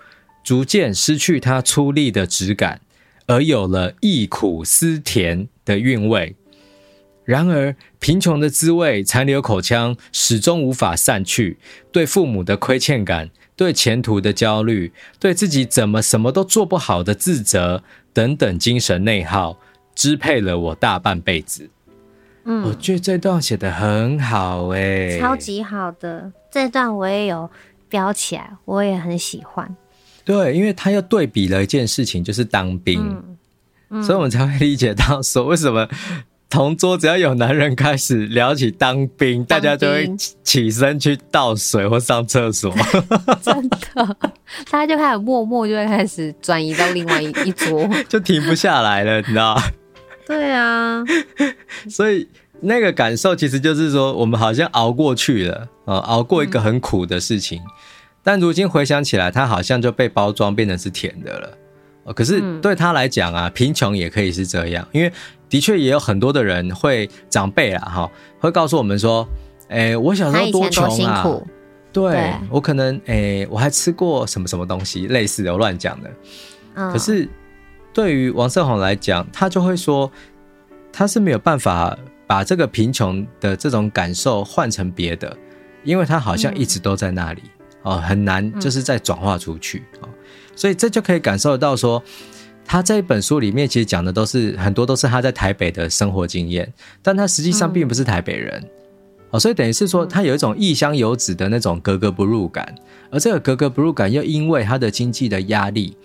[0.44, 2.80] 逐渐失去它粗砺的质感，
[3.26, 6.36] 而有了忆苦思甜的韵味。
[7.24, 11.58] 然而，贫穷的滋味残留口腔，始终无法散去。
[11.90, 17.82] 对父母的亏欠感，对前途的焦虑，对自己怎么什么都做不好的自责
[18.14, 19.58] 等等精神内耗，
[19.94, 21.68] 支配了我大半辈子。
[22.44, 26.32] 嗯，我觉得这段写得很好哎、欸，超级好的。
[26.50, 27.50] 这段我也有
[27.88, 29.74] 标起来，我也很喜欢。
[30.24, 33.36] 对，因为他又对比了一件事情，就是当兵，嗯
[33.90, 35.88] 嗯、所以我们才会理解到说，为什么
[36.54, 40.08] 同桌只要有男人开始聊起当兵，大家就会
[40.44, 42.72] 起身去倒水或上厕所。
[43.42, 44.16] 真的，
[44.70, 49.60] 大家就开始默默就会开始转移到另外一一桌， 就停不下来了，你知道。
[50.28, 51.02] 对啊，
[51.90, 52.28] 所以
[52.60, 57.66] 那个感受其实就是说，我们好像熬过去了，呃，熬过一个很苦的事情，嗯、
[58.22, 61.58] 但如今回想起来，它好像就被包装变成是甜的了。
[62.06, 65.10] 呃、可是对他来讲啊，贫穷也可以是这样，因为
[65.48, 69.26] 的确也有很多的人会长辈啊，哈，会告诉我们说，
[69.68, 71.22] 哎、欸，我小时候多穷啊，
[71.92, 72.34] 对，对。
[72.50, 76.10] 我可能，哎、欸，我还吃过什么什么东西，类似的，我乱讲的，
[76.74, 77.28] 嗯、可是。
[77.92, 80.10] 对于王胜宏来讲，他就会说，
[80.92, 85.36] 他是没有办法把这个贫穷的这种感受换成别的，
[85.84, 87.42] 因为他好像一直都在那里
[87.82, 90.08] 哦，很难就是再转化出去哦，
[90.56, 92.02] 所以这就可以感受得到说，
[92.64, 96.72] 他这一本书里面其实讲的都是很多都是他在台北的生活经验，
[97.02, 98.62] 但他实际上并不是台北人。
[99.30, 102.74] 哦，所以等于是说他有一种异乡游子的那种格格不入感，
[103.10, 105.96] 而这个格格不入感又因为他的经济的压力。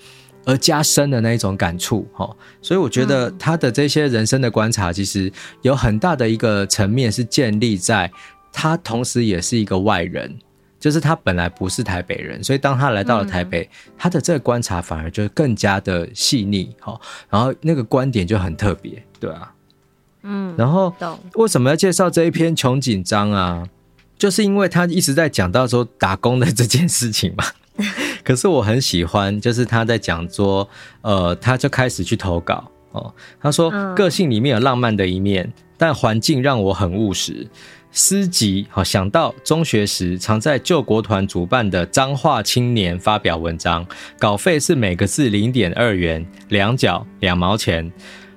[0.46, 2.28] 而加深的那一种感触，哈，
[2.62, 8.10] 所以我觉得他的这些人生的观察，其实有很大的一个层面是建立在
[8.52, 10.34] 他同时也是一个外人，
[10.80, 19.54] 就是他本来不是台北人，所以当他来到了台北，他的这个观察反而就更加的细腻，哈，然后那个观点就很特别，对啊，
[20.24, 20.94] 嗯，然后
[21.36, 23.68] 为什么要介绍这一篇穷紧张啊？
[24.18, 27.44] 就是因为他一直在讲到说打工的这件事情嘛。
[28.26, 30.68] 可是我很喜欢，就是他在讲说，
[31.02, 33.14] 呃，他就开始去投稿哦。
[33.40, 37.48] 他说，个性里面有浪漫的一面，但环境让我很务实。
[37.92, 43.86] 诗集好想到中学时常在救国团主办的彰化青年发表文章，
[44.20, 47.92] 稿费是每个字零点二元，两角两毛钱。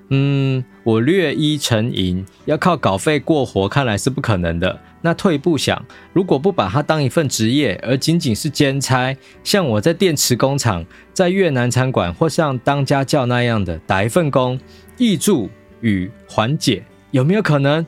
[0.08, 4.80] 嗯，我略一成吟，要靠稿费过活，看来是不可能的。
[5.02, 14.58] 那退一步想，如果不把它当一份职业，而仅仅是兼差，像我在电池工厂、在越南餐馆，或像当家教那样的打一份工，
[14.96, 17.84] 挹注与缓解，有没有可能？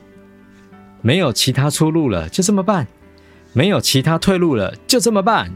[1.05, 2.83] 没有其他出路了，就这么办；
[3.53, 5.55] 没有其他退路了，就这么办。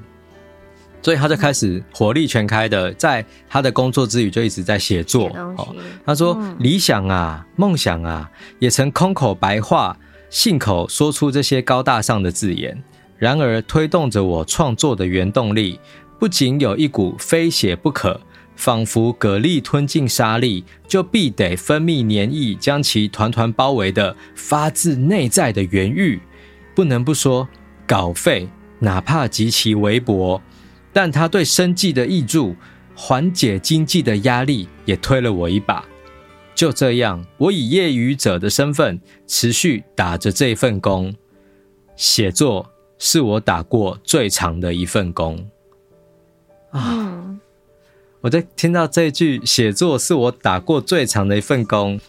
[1.01, 5.27] 所以他就开始火力全开的，在他的工作之余就一直在写作。
[5.57, 9.97] 哦，他说：“理想啊，梦想啊，也曾空口白话，
[10.29, 12.83] 信口说出这些高大上的字眼。
[13.17, 15.79] 然而，推动着我创作的原动力，
[16.19, 18.21] 不仅有一股非写不可，
[18.59, 26.19] 仿佛蛤蜊吞进沙粒，就必得分泌粘液将其团团包围的发自内在的原欲。
[26.75, 27.47] 不能不说，
[27.87, 30.41] 稿费哪怕极其微薄。”
[30.91, 32.53] 但他对生计的挹注，
[32.93, 35.85] 缓解经济的压力，也推了我一把。
[36.53, 41.15] 就这样，我以业余者的身份持续打着这份工。
[41.95, 45.49] 写作是我打过最长的一份工。
[46.71, 47.37] 啊！
[48.21, 51.99] 我在听到这句“写作是我打过最长的一份工”，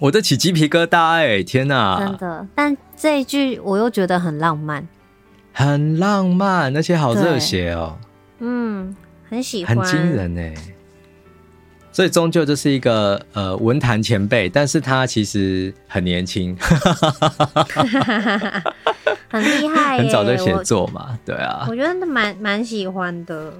[0.00, 1.42] 我都起鸡皮疙瘩哎！
[1.42, 1.98] 天哪！
[1.98, 4.88] 真的，但这一句我又觉得很浪漫。
[5.52, 7.98] 很浪漫，而且好热血哦。
[8.38, 8.96] 嗯，
[9.28, 10.54] 很喜欢，很惊人呢。
[11.92, 16.56] 所以终究就是一个呃文坛前辈，但是他其实很年轻，
[19.28, 21.66] 很厉害， 很早就写作嘛，我对啊。
[21.68, 23.52] 我觉得蛮蛮喜欢的，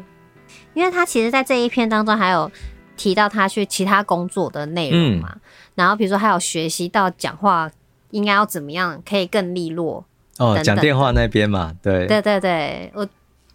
[0.75, 2.51] 因为他其实，在这一篇当中还有
[2.97, 5.41] 提到他去其他工作的内容嘛，嗯、
[5.75, 7.71] 然后比如说还有学习到讲话
[8.11, 10.05] 应该要怎么样可以更利落。
[10.39, 13.07] 哦，讲电话那边嘛，对，对对对，我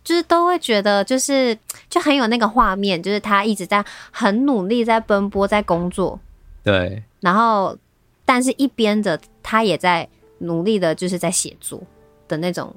[0.03, 1.57] 就是都会觉得，就是
[1.89, 6.19] 就很有那个画面，就是他一直在很努力在奔波，在工作，
[6.63, 7.75] 对，然后
[8.23, 10.07] 但是一边的他也在
[10.39, 11.81] 努力的，就是在写作
[12.27, 12.73] 的那种，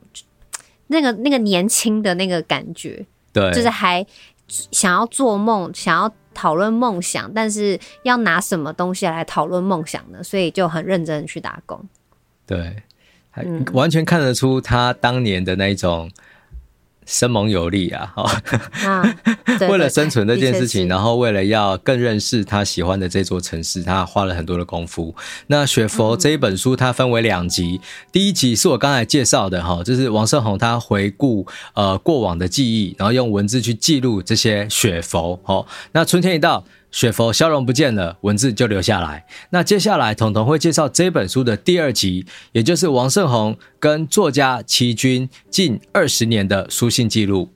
[0.86, 4.04] 那个那个年轻的那个感觉，对，就是还
[4.50, 10.22] 想要做梦，想要讨论梦想，但是要拿什么东西来讨论梦想呢？
[10.22, 11.82] 所以就很认真去打工。
[12.46, 12.82] 对，
[13.30, 16.10] 还完全看得出他当年的那一种。
[17.10, 18.14] 生猛有力啊！
[18.84, 19.16] 啊
[19.68, 25.14] 为了生存这件事情，然后为了要更认识他喜欢的这座城市，他花了很多的功夫。
[25.48, 27.80] 那《雪佛》这一本书，它分为两集，
[28.12, 31.44] 第一集是我刚才介绍的哈，就是王胜宏他回顾
[31.74, 35.40] 呃过往的记忆，然后用文字去记录这些雪佛。
[35.42, 36.64] 好，那春天一到。
[36.90, 39.24] 雪佛消融不见了，文字就留下来。
[39.50, 47.48] 那接下来，彤彤会介绍这本书的第二集，也就是王胜宏跟作家琦君近二十年的书信记录。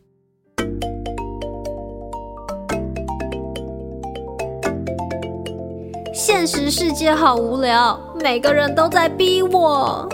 [6.15, 10.09] 现实世界好无聊，每个人都在逼我。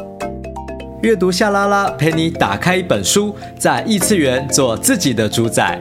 [1.03, 5.81] 阅读夏拉拉陪你打开一本书，在异次元做自己的主宰。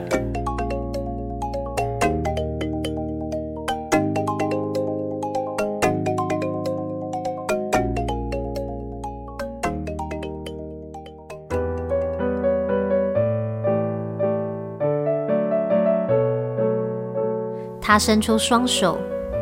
[17.90, 19.00] 他伸出双手，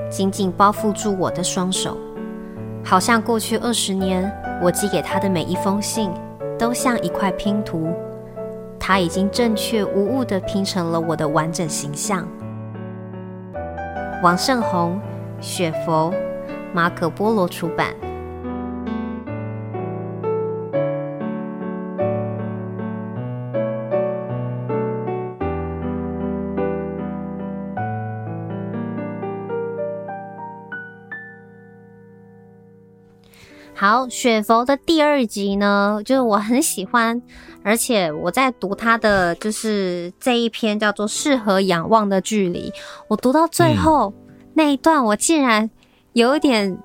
[0.09, 1.97] 紧紧包覆住我的双手，
[2.81, 4.31] 好像过去二十年
[4.63, 6.09] 我寄给他的每一封信，
[6.57, 7.93] 都像一块拼图。
[8.79, 12.25] 他已经正确无误地拼成了我的完整形象。
[14.23, 14.97] 王胜红，
[15.41, 16.13] 雪佛，
[16.73, 17.93] 马可波罗出版。
[33.79, 37.21] 好，雪佛的第二集呢，就是我很喜欢，
[37.61, 42.71] 而且我在读他的就是这一篇叫做《适合仰望的距离》，
[43.07, 45.69] 我读到最后、嗯、那一段，我竟然
[46.13, 46.75] 有一点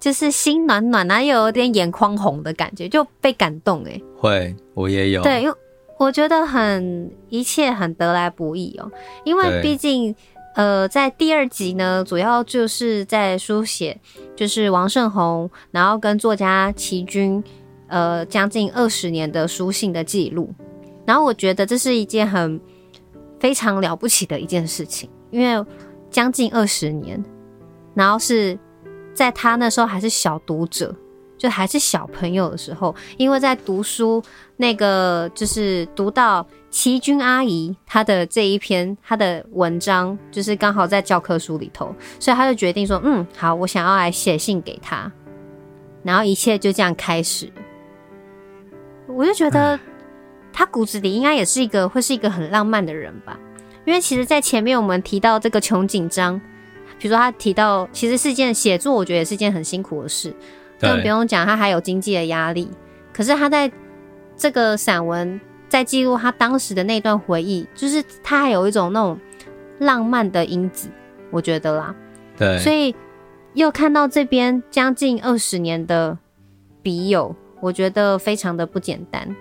[0.00, 4.02] 就是心暖暖，然后又有点眼眶红的感觉，就被感动哎。
[4.18, 5.22] 会，我也有。
[5.22, 5.54] 对，因为
[5.96, 8.90] 我觉得很一切很得来不易哦，
[9.24, 10.12] 因为毕竟。
[10.56, 14.00] 呃，在第二集呢，主要就是在书写，
[14.34, 17.44] 就是王胜宏，然后跟作家齐军，
[17.88, 20.50] 呃，将近二十年的书信的记录。
[21.04, 22.58] 然后我觉得这是一件很
[23.38, 25.62] 非常了不起的一件事情，因为
[26.10, 27.22] 将近二十年，
[27.94, 28.58] 然后是
[29.12, 30.94] 在他那时候还是小读者。
[31.38, 34.22] 就还是小朋友的时候，因为在读书，
[34.56, 45.10] 那个就是读到齐君阿姨她的这一篇她的文章，就是刚好在教科书里头，所以他就决定说，嗯，好，我想要来写信给她，
[46.02, 47.52] 然后一切就这样开始。
[49.06, 49.78] 我就觉得
[50.52, 53.38] 他骨子里应该也是一个会是一个很浪漫的人吧，
[53.84, 56.40] 因为其实，在前面我们提到这个穷紧张，
[56.98, 60.34] 比如说他提到，其实是件写作，我觉得也是件很辛苦的事。
[60.78, 62.70] 更不用讲，他还有经济的压力。
[63.12, 63.70] 可是他在
[64.36, 69.18] 这个散文在记录他当时的那段回忆，就是他还有一种那种
[69.78, 70.88] 浪漫的因子，
[71.30, 71.94] 我觉得啦。
[72.36, 72.94] 对，所以
[73.54, 76.18] 又看到这边将近二十年的
[76.82, 79.34] 笔友，我觉得非常的不简单。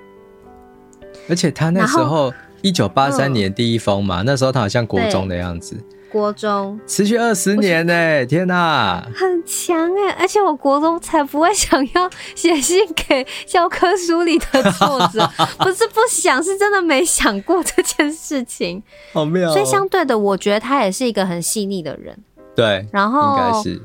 [1.30, 5.76] 而且他那时候一九八三年第一封嘛，那时候他好像国中的样子。
[6.16, 10.16] 国中持续二十年呢、欸，天哪、啊，很强哎、欸！
[10.18, 18.82] 而且我国中才不会想要写信给教科书里的作者， 不是不想，是真的没想过这件事情。
[19.12, 19.52] 好妙、哦！
[19.52, 22.18] 所以相对的，我觉得他也是一个很细腻的人。
[22.56, 23.82] 对，然后应该是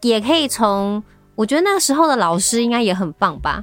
[0.00, 1.02] 也可以从，
[1.34, 3.62] 我觉得那个时候的老师应该也很棒吧，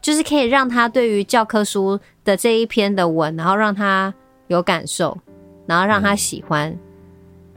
[0.00, 4.14] 就是可以让他对于教科书的这一篇的文，然后让他
[4.46, 5.18] 有感受，
[5.66, 6.70] 然后让他喜欢。
[6.70, 6.78] 嗯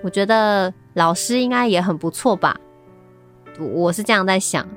[0.04, 2.60] 我觉得老师应该也很不错吧，
[3.58, 4.68] 我是这样在想，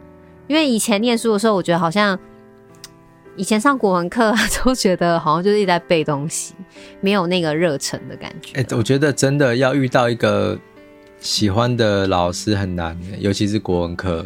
[0.46, 2.16] 因为以前念书的时候，我觉得好像
[3.34, 6.54] 以前上国文课 都觉得好像就是一直在背东西，
[7.00, 8.56] 没有那个热忱的感觉。
[8.60, 10.56] 哎、欸，我觉得真的要遇到一个
[11.18, 14.24] 喜欢的老师很难，尤其是国文课。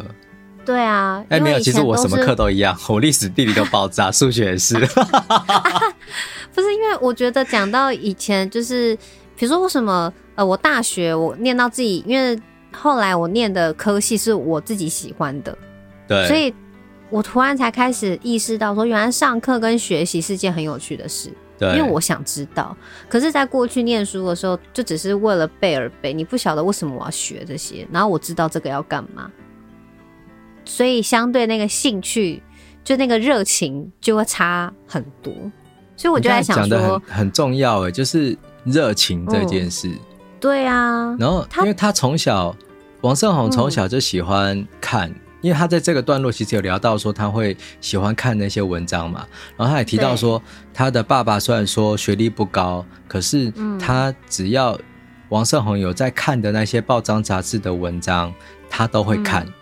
[0.67, 4.75] 对啊，哎、欸，没有，其实我什么课都一样，我历史地理都爆炸，数学也是。
[6.55, 8.95] 不是因为我觉得讲到以前就是。
[9.37, 12.35] 比如说为什么呃，我大学我念到自己，因为
[12.73, 15.59] 后来我念的科系是我自己喜欢的，
[16.09, 16.55] 对，所以
[17.11, 22.75] 我突然才开始意识到说，原来上课跟学习是件很有趣的事，对，因为我想知道。
[23.07, 29.31] 可是，在过去念书的时候，就只是为了背而背，你不晓得为什么我要学这些，然后我知道这个要干嘛，
[30.65, 32.43] 所以相对那个兴趣，
[32.83, 35.35] 就那个热情就会差很多。
[35.99, 38.35] 所以我就在想说，很很重要诶，就是。
[38.67, 39.91] 热情这件事，
[40.41, 41.15] 对啊。
[41.19, 42.57] 然后，因为他从小，
[43.03, 49.27] 王胜宏从小就喜欢看，嗯、因为他在这个段落其实有聊到说他会喜欢看那些文章嘛。
[49.57, 54.79] 然后他也提到说，他的爸爸虽然说学历不高，可是他只要
[55.29, 58.33] 王胜宏有在看的那些报章杂志的文章，
[58.69, 59.45] 他都会看。
[59.47, 59.53] 嗯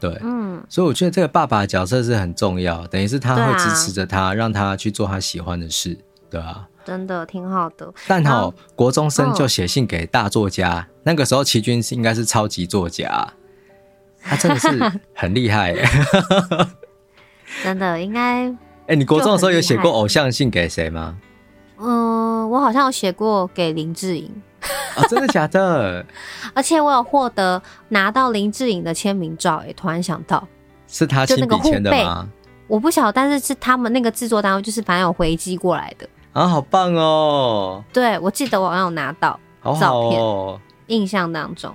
[0.00, 5.98] 对，嗯，所以我觉得这个爸爸的角色是很重要，等于是他会支持着他，啊、让他去做他喜欢的事，
[6.30, 7.92] 对啊，真的挺好的。
[8.06, 13.28] 但好、哦，国中生就写信给大作家，那个时候齐军应该是超级作家，
[14.22, 15.74] 他真的是很厉害，
[17.62, 18.50] 真的应该。
[18.86, 21.18] 哎、你国中的时候有写过偶像信给谁吗？
[21.78, 24.30] 嗯，我好像有写过给林志颖。
[24.96, 26.06] 哦，真的假的？
[26.54, 30.48] 而且我有获得拿到林志颖的签名照，哎，突然想到
[30.86, 32.26] 是他亲笔签的吗？
[32.66, 37.82] 我不晓得，但是是他们那个制作单位，就是反正有回寄过来的啊，好棒哦！
[37.92, 41.74] 对，我记得我好像有拿到照片，好好哦，印象当中。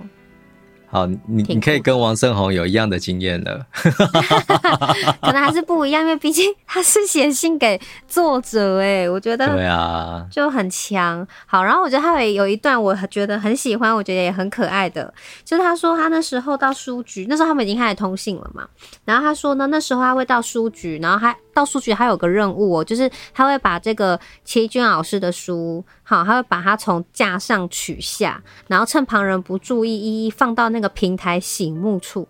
[0.94, 3.66] 好，你你可以跟王胜宏有一样的经验了，
[5.20, 11.26] 可能还是不一样，因为毕竟他是写信给作者，哎，我觉得对啊，就很强。
[11.46, 15.12] 好，然后我觉得他有有一段我觉得很喜欢，我觉得也很可爱的，
[15.44, 18.64] 就是他说他那时候到书局，那时候他们已经开始通信了嘛，
[19.04, 21.36] 然后他说呢，那时候他会到书局，然后还。
[21.54, 32.28] 到书局，还有个任务哦，就是他会把这个齐军老师的书，好，他会把它从架上取下，然后趁旁人不注意，一一放到那个平台醒目处。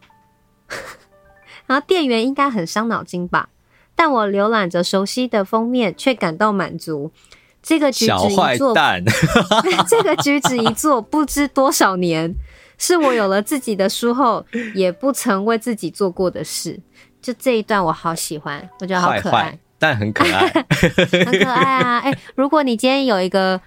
[1.66, 3.48] 然后店员应该很伤脑筋吧？
[3.96, 7.10] 但我浏览着熟悉的封面，却感到满足。
[7.62, 8.74] 这个举止一做，
[9.88, 12.34] 这个举止一做，不知多少年，
[12.76, 14.44] 是我有了自己的书后，
[14.74, 16.78] 也不曾为自己做过的事。
[17.22, 21.98] 就这一段我好喜欢，我觉得好可爱，坏坏但很可爱， 很可爱啊！
[21.98, 23.60] 哎、欸，如果你今天有一个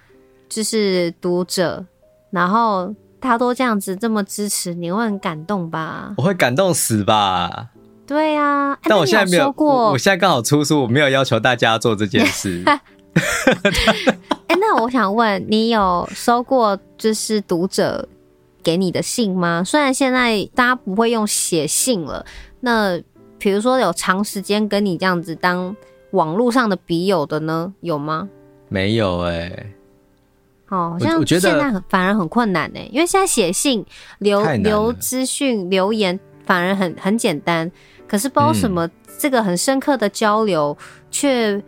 [0.48, 1.84] 就是读者，
[2.30, 6.12] 然后他都这样子这么支持你，会很感动吧？
[6.16, 7.68] 我会感动死吧？
[8.06, 12.62] 对呀、啊，欸、但我现在没有过，我，我现在刚好出书，我没有要求大家做这件事。
[12.66, 12.80] 哎、
[14.48, 18.08] 欸，那我想问你，有收过就是读者
[18.62, 19.62] 给你的信吗？
[19.62, 22.24] 虽然现在大家不会用写信了，
[22.60, 23.00] 那。
[23.40, 25.72] 比如说有长时间跟你这样子当
[26.12, 28.28] 网络上的笔友的呢，有吗？
[28.68, 29.72] 没有哎、欸，
[30.68, 33.84] 哦，好像现在很反而很困难哎、欸，因为现在写信
[34.18, 37.70] 留留资讯留言反而很很简单，
[38.06, 38.88] 可是不知道什么
[39.18, 40.76] 这个很深刻的交流
[41.10, 41.62] 却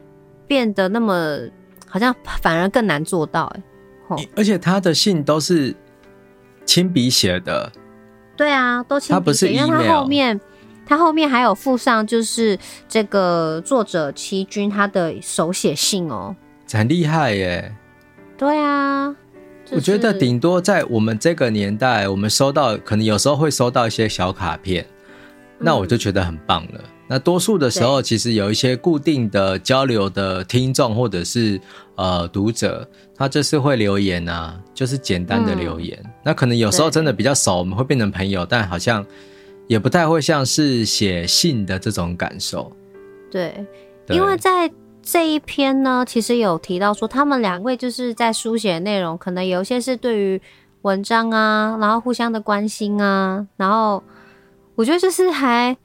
[0.46, 1.38] 变得那么
[1.86, 5.74] 好像反而更难做到哎、欸，而且他的信都是
[6.64, 7.72] 亲笔写的，
[8.36, 10.40] 对啊，都亲笔写，因为他后面。
[10.90, 16.34] 他后面还有附上，就是这个作者七君他的手写信哦，
[16.72, 17.72] 很厉害耶。
[18.36, 19.14] 对啊，
[19.64, 24.84] 就是、我觉得顶多在我们这个年代，我们收到可能有时候会收到一些小卡片，
[25.60, 26.80] 那我就觉得很棒了。
[26.82, 31.60] 嗯、那多数的时候，其实有一些固定的交流的听众或者是
[31.94, 32.84] 呃读者，
[33.14, 35.96] 他就是会留言啊，就是简单的留言。
[36.02, 39.06] 嗯、那可能有时候真的比较熟，我们会变成朋友，但好像。
[39.70, 42.72] 也不太会像是写信的这种感受，
[43.30, 43.64] 对，
[44.04, 44.68] 对，因为在
[45.00, 50.42] 这一篇呢，其实有提到说，他们两位就是在书写内容，可能有一些是对于
[50.82, 54.02] 文章啊，然后互相的关心啊，然后
[54.74, 55.76] 我觉得就是还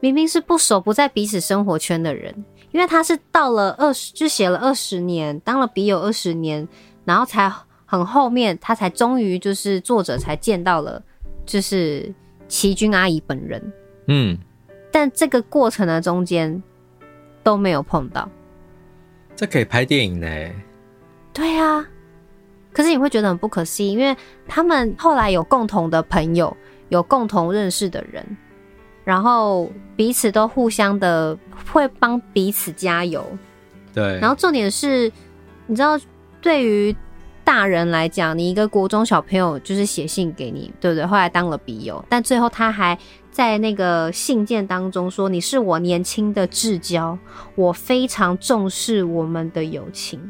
[0.00, 6.68] 明明是不熟、不在彼此生活圈的人，因为他是到了二十，就写了二十年，当了笔友二十年，
[7.06, 7.50] 然后才
[7.86, 11.02] 很后面，他才终于就是作者才见到了，
[11.46, 12.14] 就是。
[12.48, 13.72] 齐军阿姨本人，
[14.08, 14.38] 嗯，
[14.92, 16.62] 但这个过程的中间
[17.42, 18.28] 都没有碰到，
[19.34, 20.26] 这可以拍电影呢？
[21.32, 21.86] 对啊，
[22.72, 24.16] 可是你会觉得很不可思议，因为
[24.46, 26.56] 他们后来有共同的朋友，
[26.88, 28.24] 有共同认识的人，
[29.04, 31.36] 然后彼此都互相的
[31.72, 33.24] 会帮彼此加油，
[33.92, 34.18] 对。
[34.20, 35.10] 然后重点是，
[35.66, 35.98] 你知道，
[36.40, 36.96] 对于。
[37.46, 41.06] 大人来讲，你一个国中小朋友就是写信给你，对不对？
[41.06, 42.98] 后来当了笔友，但最后他还
[43.30, 47.16] 在那个信件当中说：“你是我年轻的至交，
[47.54, 50.20] 我非常重视我们的友情。”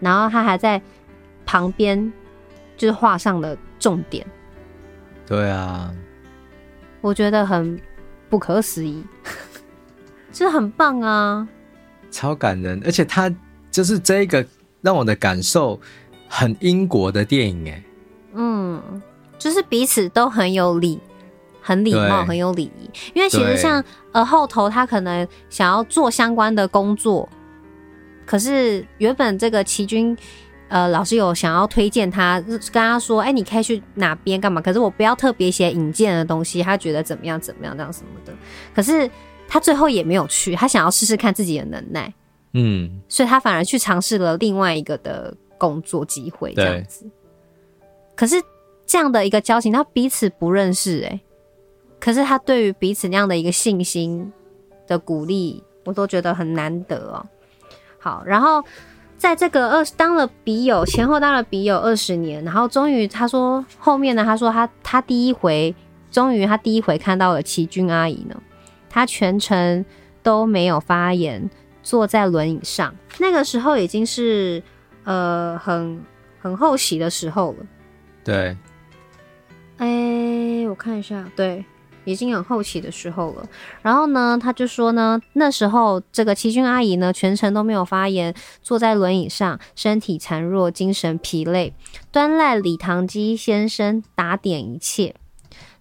[0.00, 0.82] 然后他还在
[1.46, 2.12] 旁边
[2.76, 4.26] 就是画上了重点。
[5.24, 5.94] 对啊，
[7.00, 7.80] 我觉得很
[8.28, 9.04] 不可思议，
[10.32, 11.46] 就是很棒啊，
[12.10, 13.32] 超感人，而且他
[13.70, 14.44] 就是这个。
[14.88, 15.78] 让我的感受
[16.26, 17.82] 很英国的电影哎，
[18.32, 18.82] 嗯，
[19.38, 20.98] 就是彼此都很有礼，
[21.60, 22.90] 很礼貌，很有礼仪。
[23.12, 27.28] 因为其实像呃后头他可能想要做相关的工作，
[28.24, 30.16] 可是原本这个齐军
[30.68, 34.58] 呃，老师有想要推荐他，跟他说，哎、欸，你可以去哪边干嘛？
[34.58, 38.32] 可是我不要特别写引荐的东西，他觉得怎么样怎么样这样什么的。
[38.74, 39.10] 可是
[39.46, 42.10] 他最后也没有去，他想要试试看自己的能耐，
[42.52, 47.06] 嗯，所以他反而去尝试了另外一个的工作机会，这样子。
[48.14, 48.36] 可是
[48.86, 51.20] 这样的一个交情，他彼此不认识、欸，哎，
[52.00, 54.32] 可是他对于彼此那样的一个信心
[54.86, 57.26] 的鼓励，我都觉得很难得哦、喔。
[57.98, 58.64] 好，然后。
[59.18, 65.74] 在这个二当了笔友，前后当了笔友二十年，然后终于他说后面呢，他说他他第一回，
[66.08, 68.40] 终于他第一回看到了齐君阿姨呢，
[68.88, 69.84] 他全程
[70.22, 71.50] 都没有发言，
[71.88, 72.94] 坐在轮椅上。
[73.16, 74.62] 那个时候已经是
[75.04, 76.04] 呃很
[76.38, 77.66] 很后期的时候了。
[78.22, 78.54] 对，
[79.78, 81.64] 哎、欸，我看一下，对。
[82.04, 83.46] 已经很后期的时候了，
[83.82, 91.74] 然后呢，他就说呢，那时候这个齐军阿姨呢，全程都没有发言，坐在轮椅上，身体孱弱，精神疲累，
[92.10, 95.16] 端赖李唐基先生打点一切。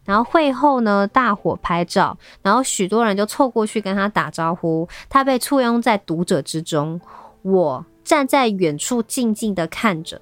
[0.07, 6.99] 然后会后呢，大伙拍照，然后许多人就凑过去跟他打招呼，他被簇拥在读者之中，
[7.43, 10.19] 我站在远处静静的看着，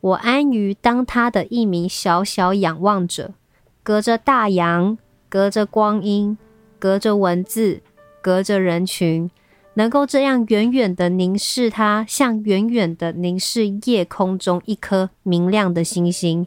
[0.00, 3.34] 我安于当他的一名小小仰望者，
[3.82, 4.96] 隔着大洋。
[5.26, 6.38] 隔着光阴，
[6.78, 7.82] 隔着文字，
[8.22, 9.28] 隔着人群，
[9.74, 16.46] 能够这样远远的凝视它，像远远的凝视夜空中一颗明亮的星星，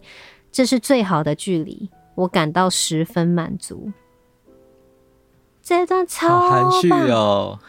[0.53, 3.91] 这是最好的距离，我感到十分满足。
[5.61, 7.59] 这段超含蓄哦，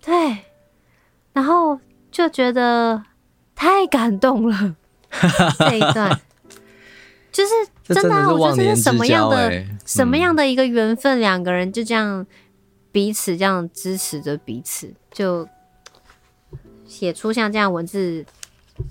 [0.00, 0.38] 对，
[1.32, 1.78] 然后
[2.10, 3.02] 就觉得
[3.54, 4.76] 太感动了，
[5.58, 6.20] 这一段。
[7.30, 7.50] 就是
[7.84, 12.26] 真的，啊，我觉得是什么样的、什么样的一个缘分，两个人就这样
[12.90, 15.48] 彼此这样支持着彼此，就
[16.86, 18.24] 写出像这样文字，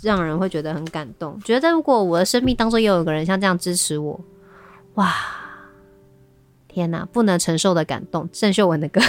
[0.01, 1.39] 让人会觉得很感动。
[1.41, 4.19] 觉得如果我的生命当中也有一个人像这样支持我，
[4.95, 5.13] 哇，
[6.67, 8.29] 天哪，不能承受的感动。
[8.31, 9.01] 郑秀文的歌，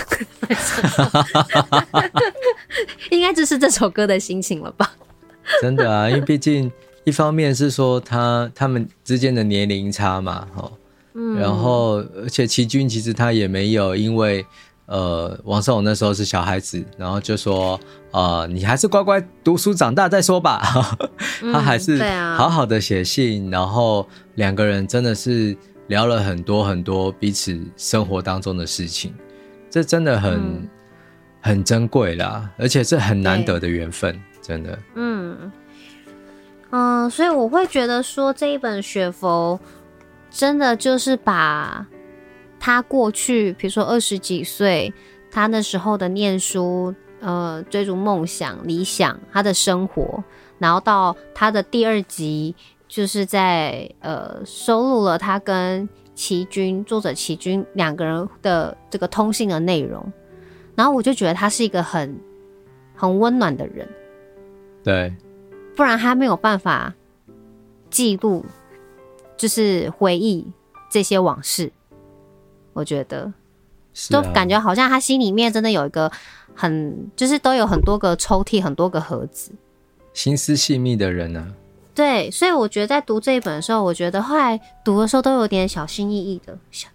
[3.10, 4.92] 应该就是这首歌的心情了吧？
[5.60, 6.70] 真的啊，因为毕竟。
[7.04, 10.70] 一方面是说他他们之间的年龄差嘛，哦，
[11.14, 14.46] 嗯，然后而且齐军其实他也没有因为
[14.86, 17.80] 呃王胜勇那时候是小孩子，然后就说
[18.12, 20.62] 呃你还是乖乖读书长大再说吧，
[21.52, 22.00] 他还是
[22.36, 25.56] 好好的写信，然后两个人真的是
[25.92, 29.14] 聊了很多很多彼此生活当中的事情，
[29.68, 30.68] 这真的很、嗯、
[31.38, 35.52] 很珍贵啦，而且是很难得的缘分，真的，嗯。
[36.70, 39.60] 嗯，所以我会觉得说这一本雪佛
[40.30, 41.86] 真的就是把
[42.58, 44.90] 他过去，比如说二十几岁，
[45.30, 50.24] 他那时候的念书，呃，追逐梦想、理想，他的生活，
[50.58, 52.56] 然后到他的第二集，
[52.92, 60.12] 就是在呃收录了他跟齐军作者齐军两个人的这个通信的内容，
[60.74, 62.20] 然后我就觉得他是一个很
[62.94, 63.88] 很温暖的人，
[64.84, 65.10] 对。
[65.74, 66.92] 不然他没有办法
[67.88, 68.44] 记录，
[69.38, 70.46] 就是回忆
[70.90, 71.72] 这些往事。
[72.74, 73.32] 我觉得，
[74.10, 76.12] 都感觉好像他心里面真的有一个
[76.54, 79.50] 很，就是都有很多个抽屉，很多个盒子。
[80.12, 81.54] 心思细密的人呢？
[81.94, 86.90] 对，所以我觉得在读这一本的时候，我觉得后来读的时候都有点小心翼翼的，想，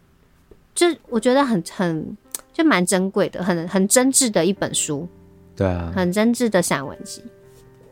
[0.74, 2.18] 就我觉得很很
[2.52, 5.08] 就蛮珍贵的，很很真挚的一本书。
[5.56, 7.24] 对啊，很真挚的散文集。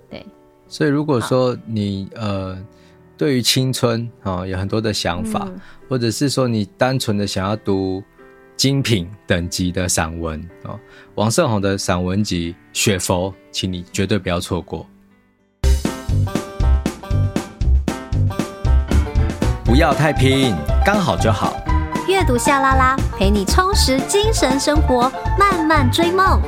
[0.10, 0.26] 对。
[0.68, 2.58] 所以，如果说你呃，
[3.18, 8.04] 对于青春啊、哦、有很多的想法，嗯、或者是说你单纯的想要读
[8.58, 10.80] 精品等级的散文啊、哦，
[11.14, 14.86] 王胜宏的散文集《雪佛》，请你绝对不要错过。
[19.76, 20.56] 不要太拼，
[20.86, 21.58] 刚好就好。
[22.08, 26.42] 阅读夏拉拉，陪你充实精神生活，慢慢追梦。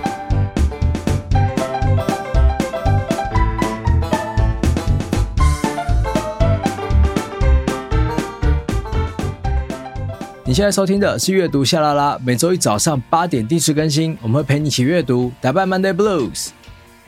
[10.46, 16.52] 你现在收听的是阅读夏拉拉，每周一早上八点定时更新，我们会陪你一起阅读，打败 Monday Blues。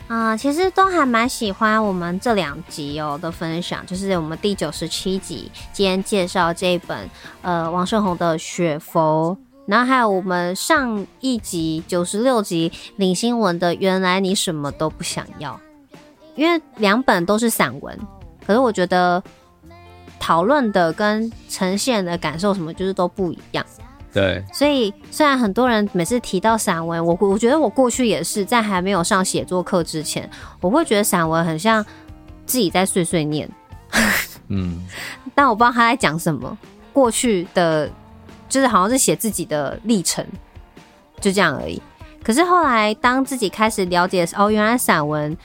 [0.09, 7.09] 啊、其实都还蛮喜欢我们这两集哦的分享，就是我们第九十七集今天介绍这一本
[7.41, 9.37] 呃王胜宏的《雪佛》，
[9.67, 15.53] 然后还有我们上一集九十六集领新闻的《原来你什么都不想要》，
[16.35, 17.97] 因为两本都是散文，
[18.45, 19.23] 可是我觉得。
[20.21, 23.65] 讨论的跟呈现的感受什么，就是都不一样。
[24.11, 30.29] 对，所以虽然很多人每次提到散文，我我觉得我过去也是在还没有上写作课之前，
[30.61, 31.85] 我会觉得散文很像
[32.45, 33.49] 自己在碎碎念。
[34.47, 34.83] 嗯，
[35.35, 36.57] 但我不知道他在讲什么。
[36.91, 37.87] 过去的，
[38.49, 40.25] 就是好像是写自己的历程，
[41.21, 41.81] 就这样而已。
[42.23, 45.37] 可是后来，当自己开始了解哦，原来散文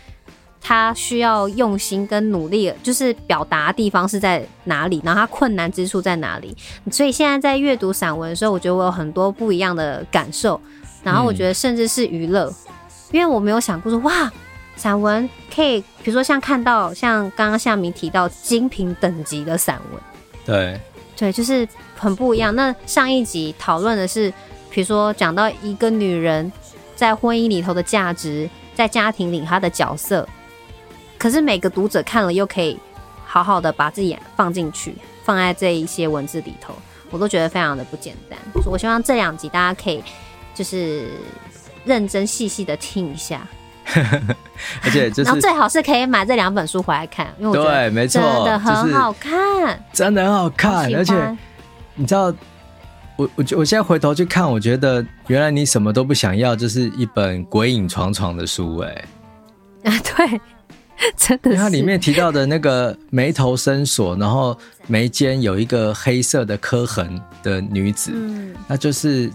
[0.65, 6.57] 它需要用心跟努力，就是表达的地方是在哪里，然后他困难之处在哪里。
[6.91, 10.61] 所以现在在阅读散文的时候，我觉得我有很多不一样的感受。
[11.03, 12.73] 然后我觉得甚至是娱乐，嗯、
[13.13, 14.33] 因为我没有想过说哇。
[14.77, 20.03] 散文可以，比如说像看到像刚刚夏明提到精品等级的散文，
[20.45, 20.81] 对
[21.17, 22.53] 对，就是很不一样。
[22.57, 24.35] 那上一集讨论的是，
[24.71, 26.51] 比如说讲到一个女人
[26.97, 30.29] 在婚姻里头的价值，在家庭里她的角色，
[31.25, 32.79] 可是每个读者看了又可以
[33.25, 34.95] 好好的把自己放进去，
[35.25, 36.75] 放在这一些文字里头，
[37.11, 38.39] 我都觉得非常的不简单。
[38.63, 40.05] 所以我希望这两集大家可以
[40.55, 41.09] 就是
[41.87, 43.41] 认真细细的听一下。
[44.85, 50.95] 而且就是，然后最好是可以买这两本书回来看，因为我觉得没错，真的很好看，真的很好看。
[50.95, 51.37] 而且
[51.95, 52.25] 你知道，
[53.17, 59.05] 我我我现在回头去看，我觉得原来你什么都不想要，就是一本鬼影幢幢的书，哎，
[59.85, 60.41] 啊， 对，
[61.17, 61.57] 真的是。
[61.57, 69.31] 它里面提到的那个眉头深锁，然后眉间有一个黑色的刻痕的女子，嗯，那就是，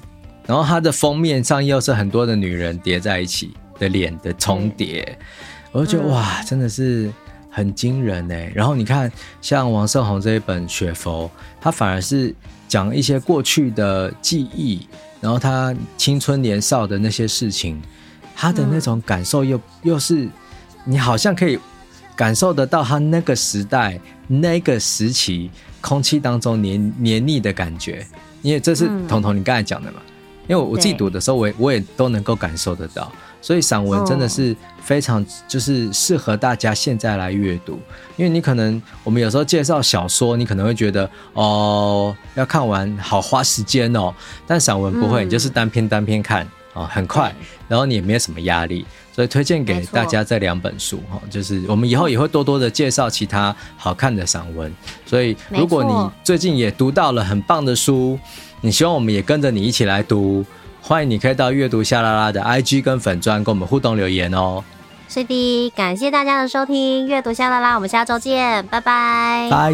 [0.45, 3.51] 然后它的封面上又是很多的女人叠在一起。
[3.79, 5.17] 的脸的重叠，
[5.71, 7.09] 我就觉得哇，真的是
[7.49, 8.51] 很惊人哎。
[8.53, 9.09] 然后你看，
[9.41, 11.23] 像王胜宏这一本《雪佛》，
[11.61, 12.35] 他反而是
[12.67, 14.85] 讲一些过去的记忆，
[15.21, 17.81] 然后他青春年少的那些事情，
[18.35, 20.27] 他的那种感受又又是
[20.89, 21.59] 你好像可以
[22.15, 28.03] 感受得到他那个时代那个时期空气当中黏黏腻的感觉，
[28.41, 29.99] 因为这是彤彤你刚才讲的嘛。
[30.47, 33.11] 因为我自己读的时候，我也我也都能够感受得到。
[33.39, 37.79] 所以散文真的是非常就是适合大家现在来阅读，
[38.17, 44.11] 因为你可能我们有时候介绍小说，你可能会觉得哦要看完好花时间哦，
[44.47, 47.31] 但散文不会，你就是单篇单篇看啊，很快，
[47.67, 48.85] 然后你也没有什么压力，
[49.19, 54.73] 所以推荐给大家这两本书哈，就是我们以后也会多多的介绍其他好看的散文，
[55.05, 55.91] 所以如果你
[56.23, 58.17] 最近也读到了很棒的书，
[58.61, 60.45] 你希望我们也跟着你一起来读。
[60.81, 64.63] 欢迎你可以到阅读夏拉拉的 IG 跟粉专跟我们互动留言哦。
[65.09, 69.49] 是的，感谢大家的收听，阅读夏拉拉，我们下周见，拜拜。
[69.51, 69.73] 拜。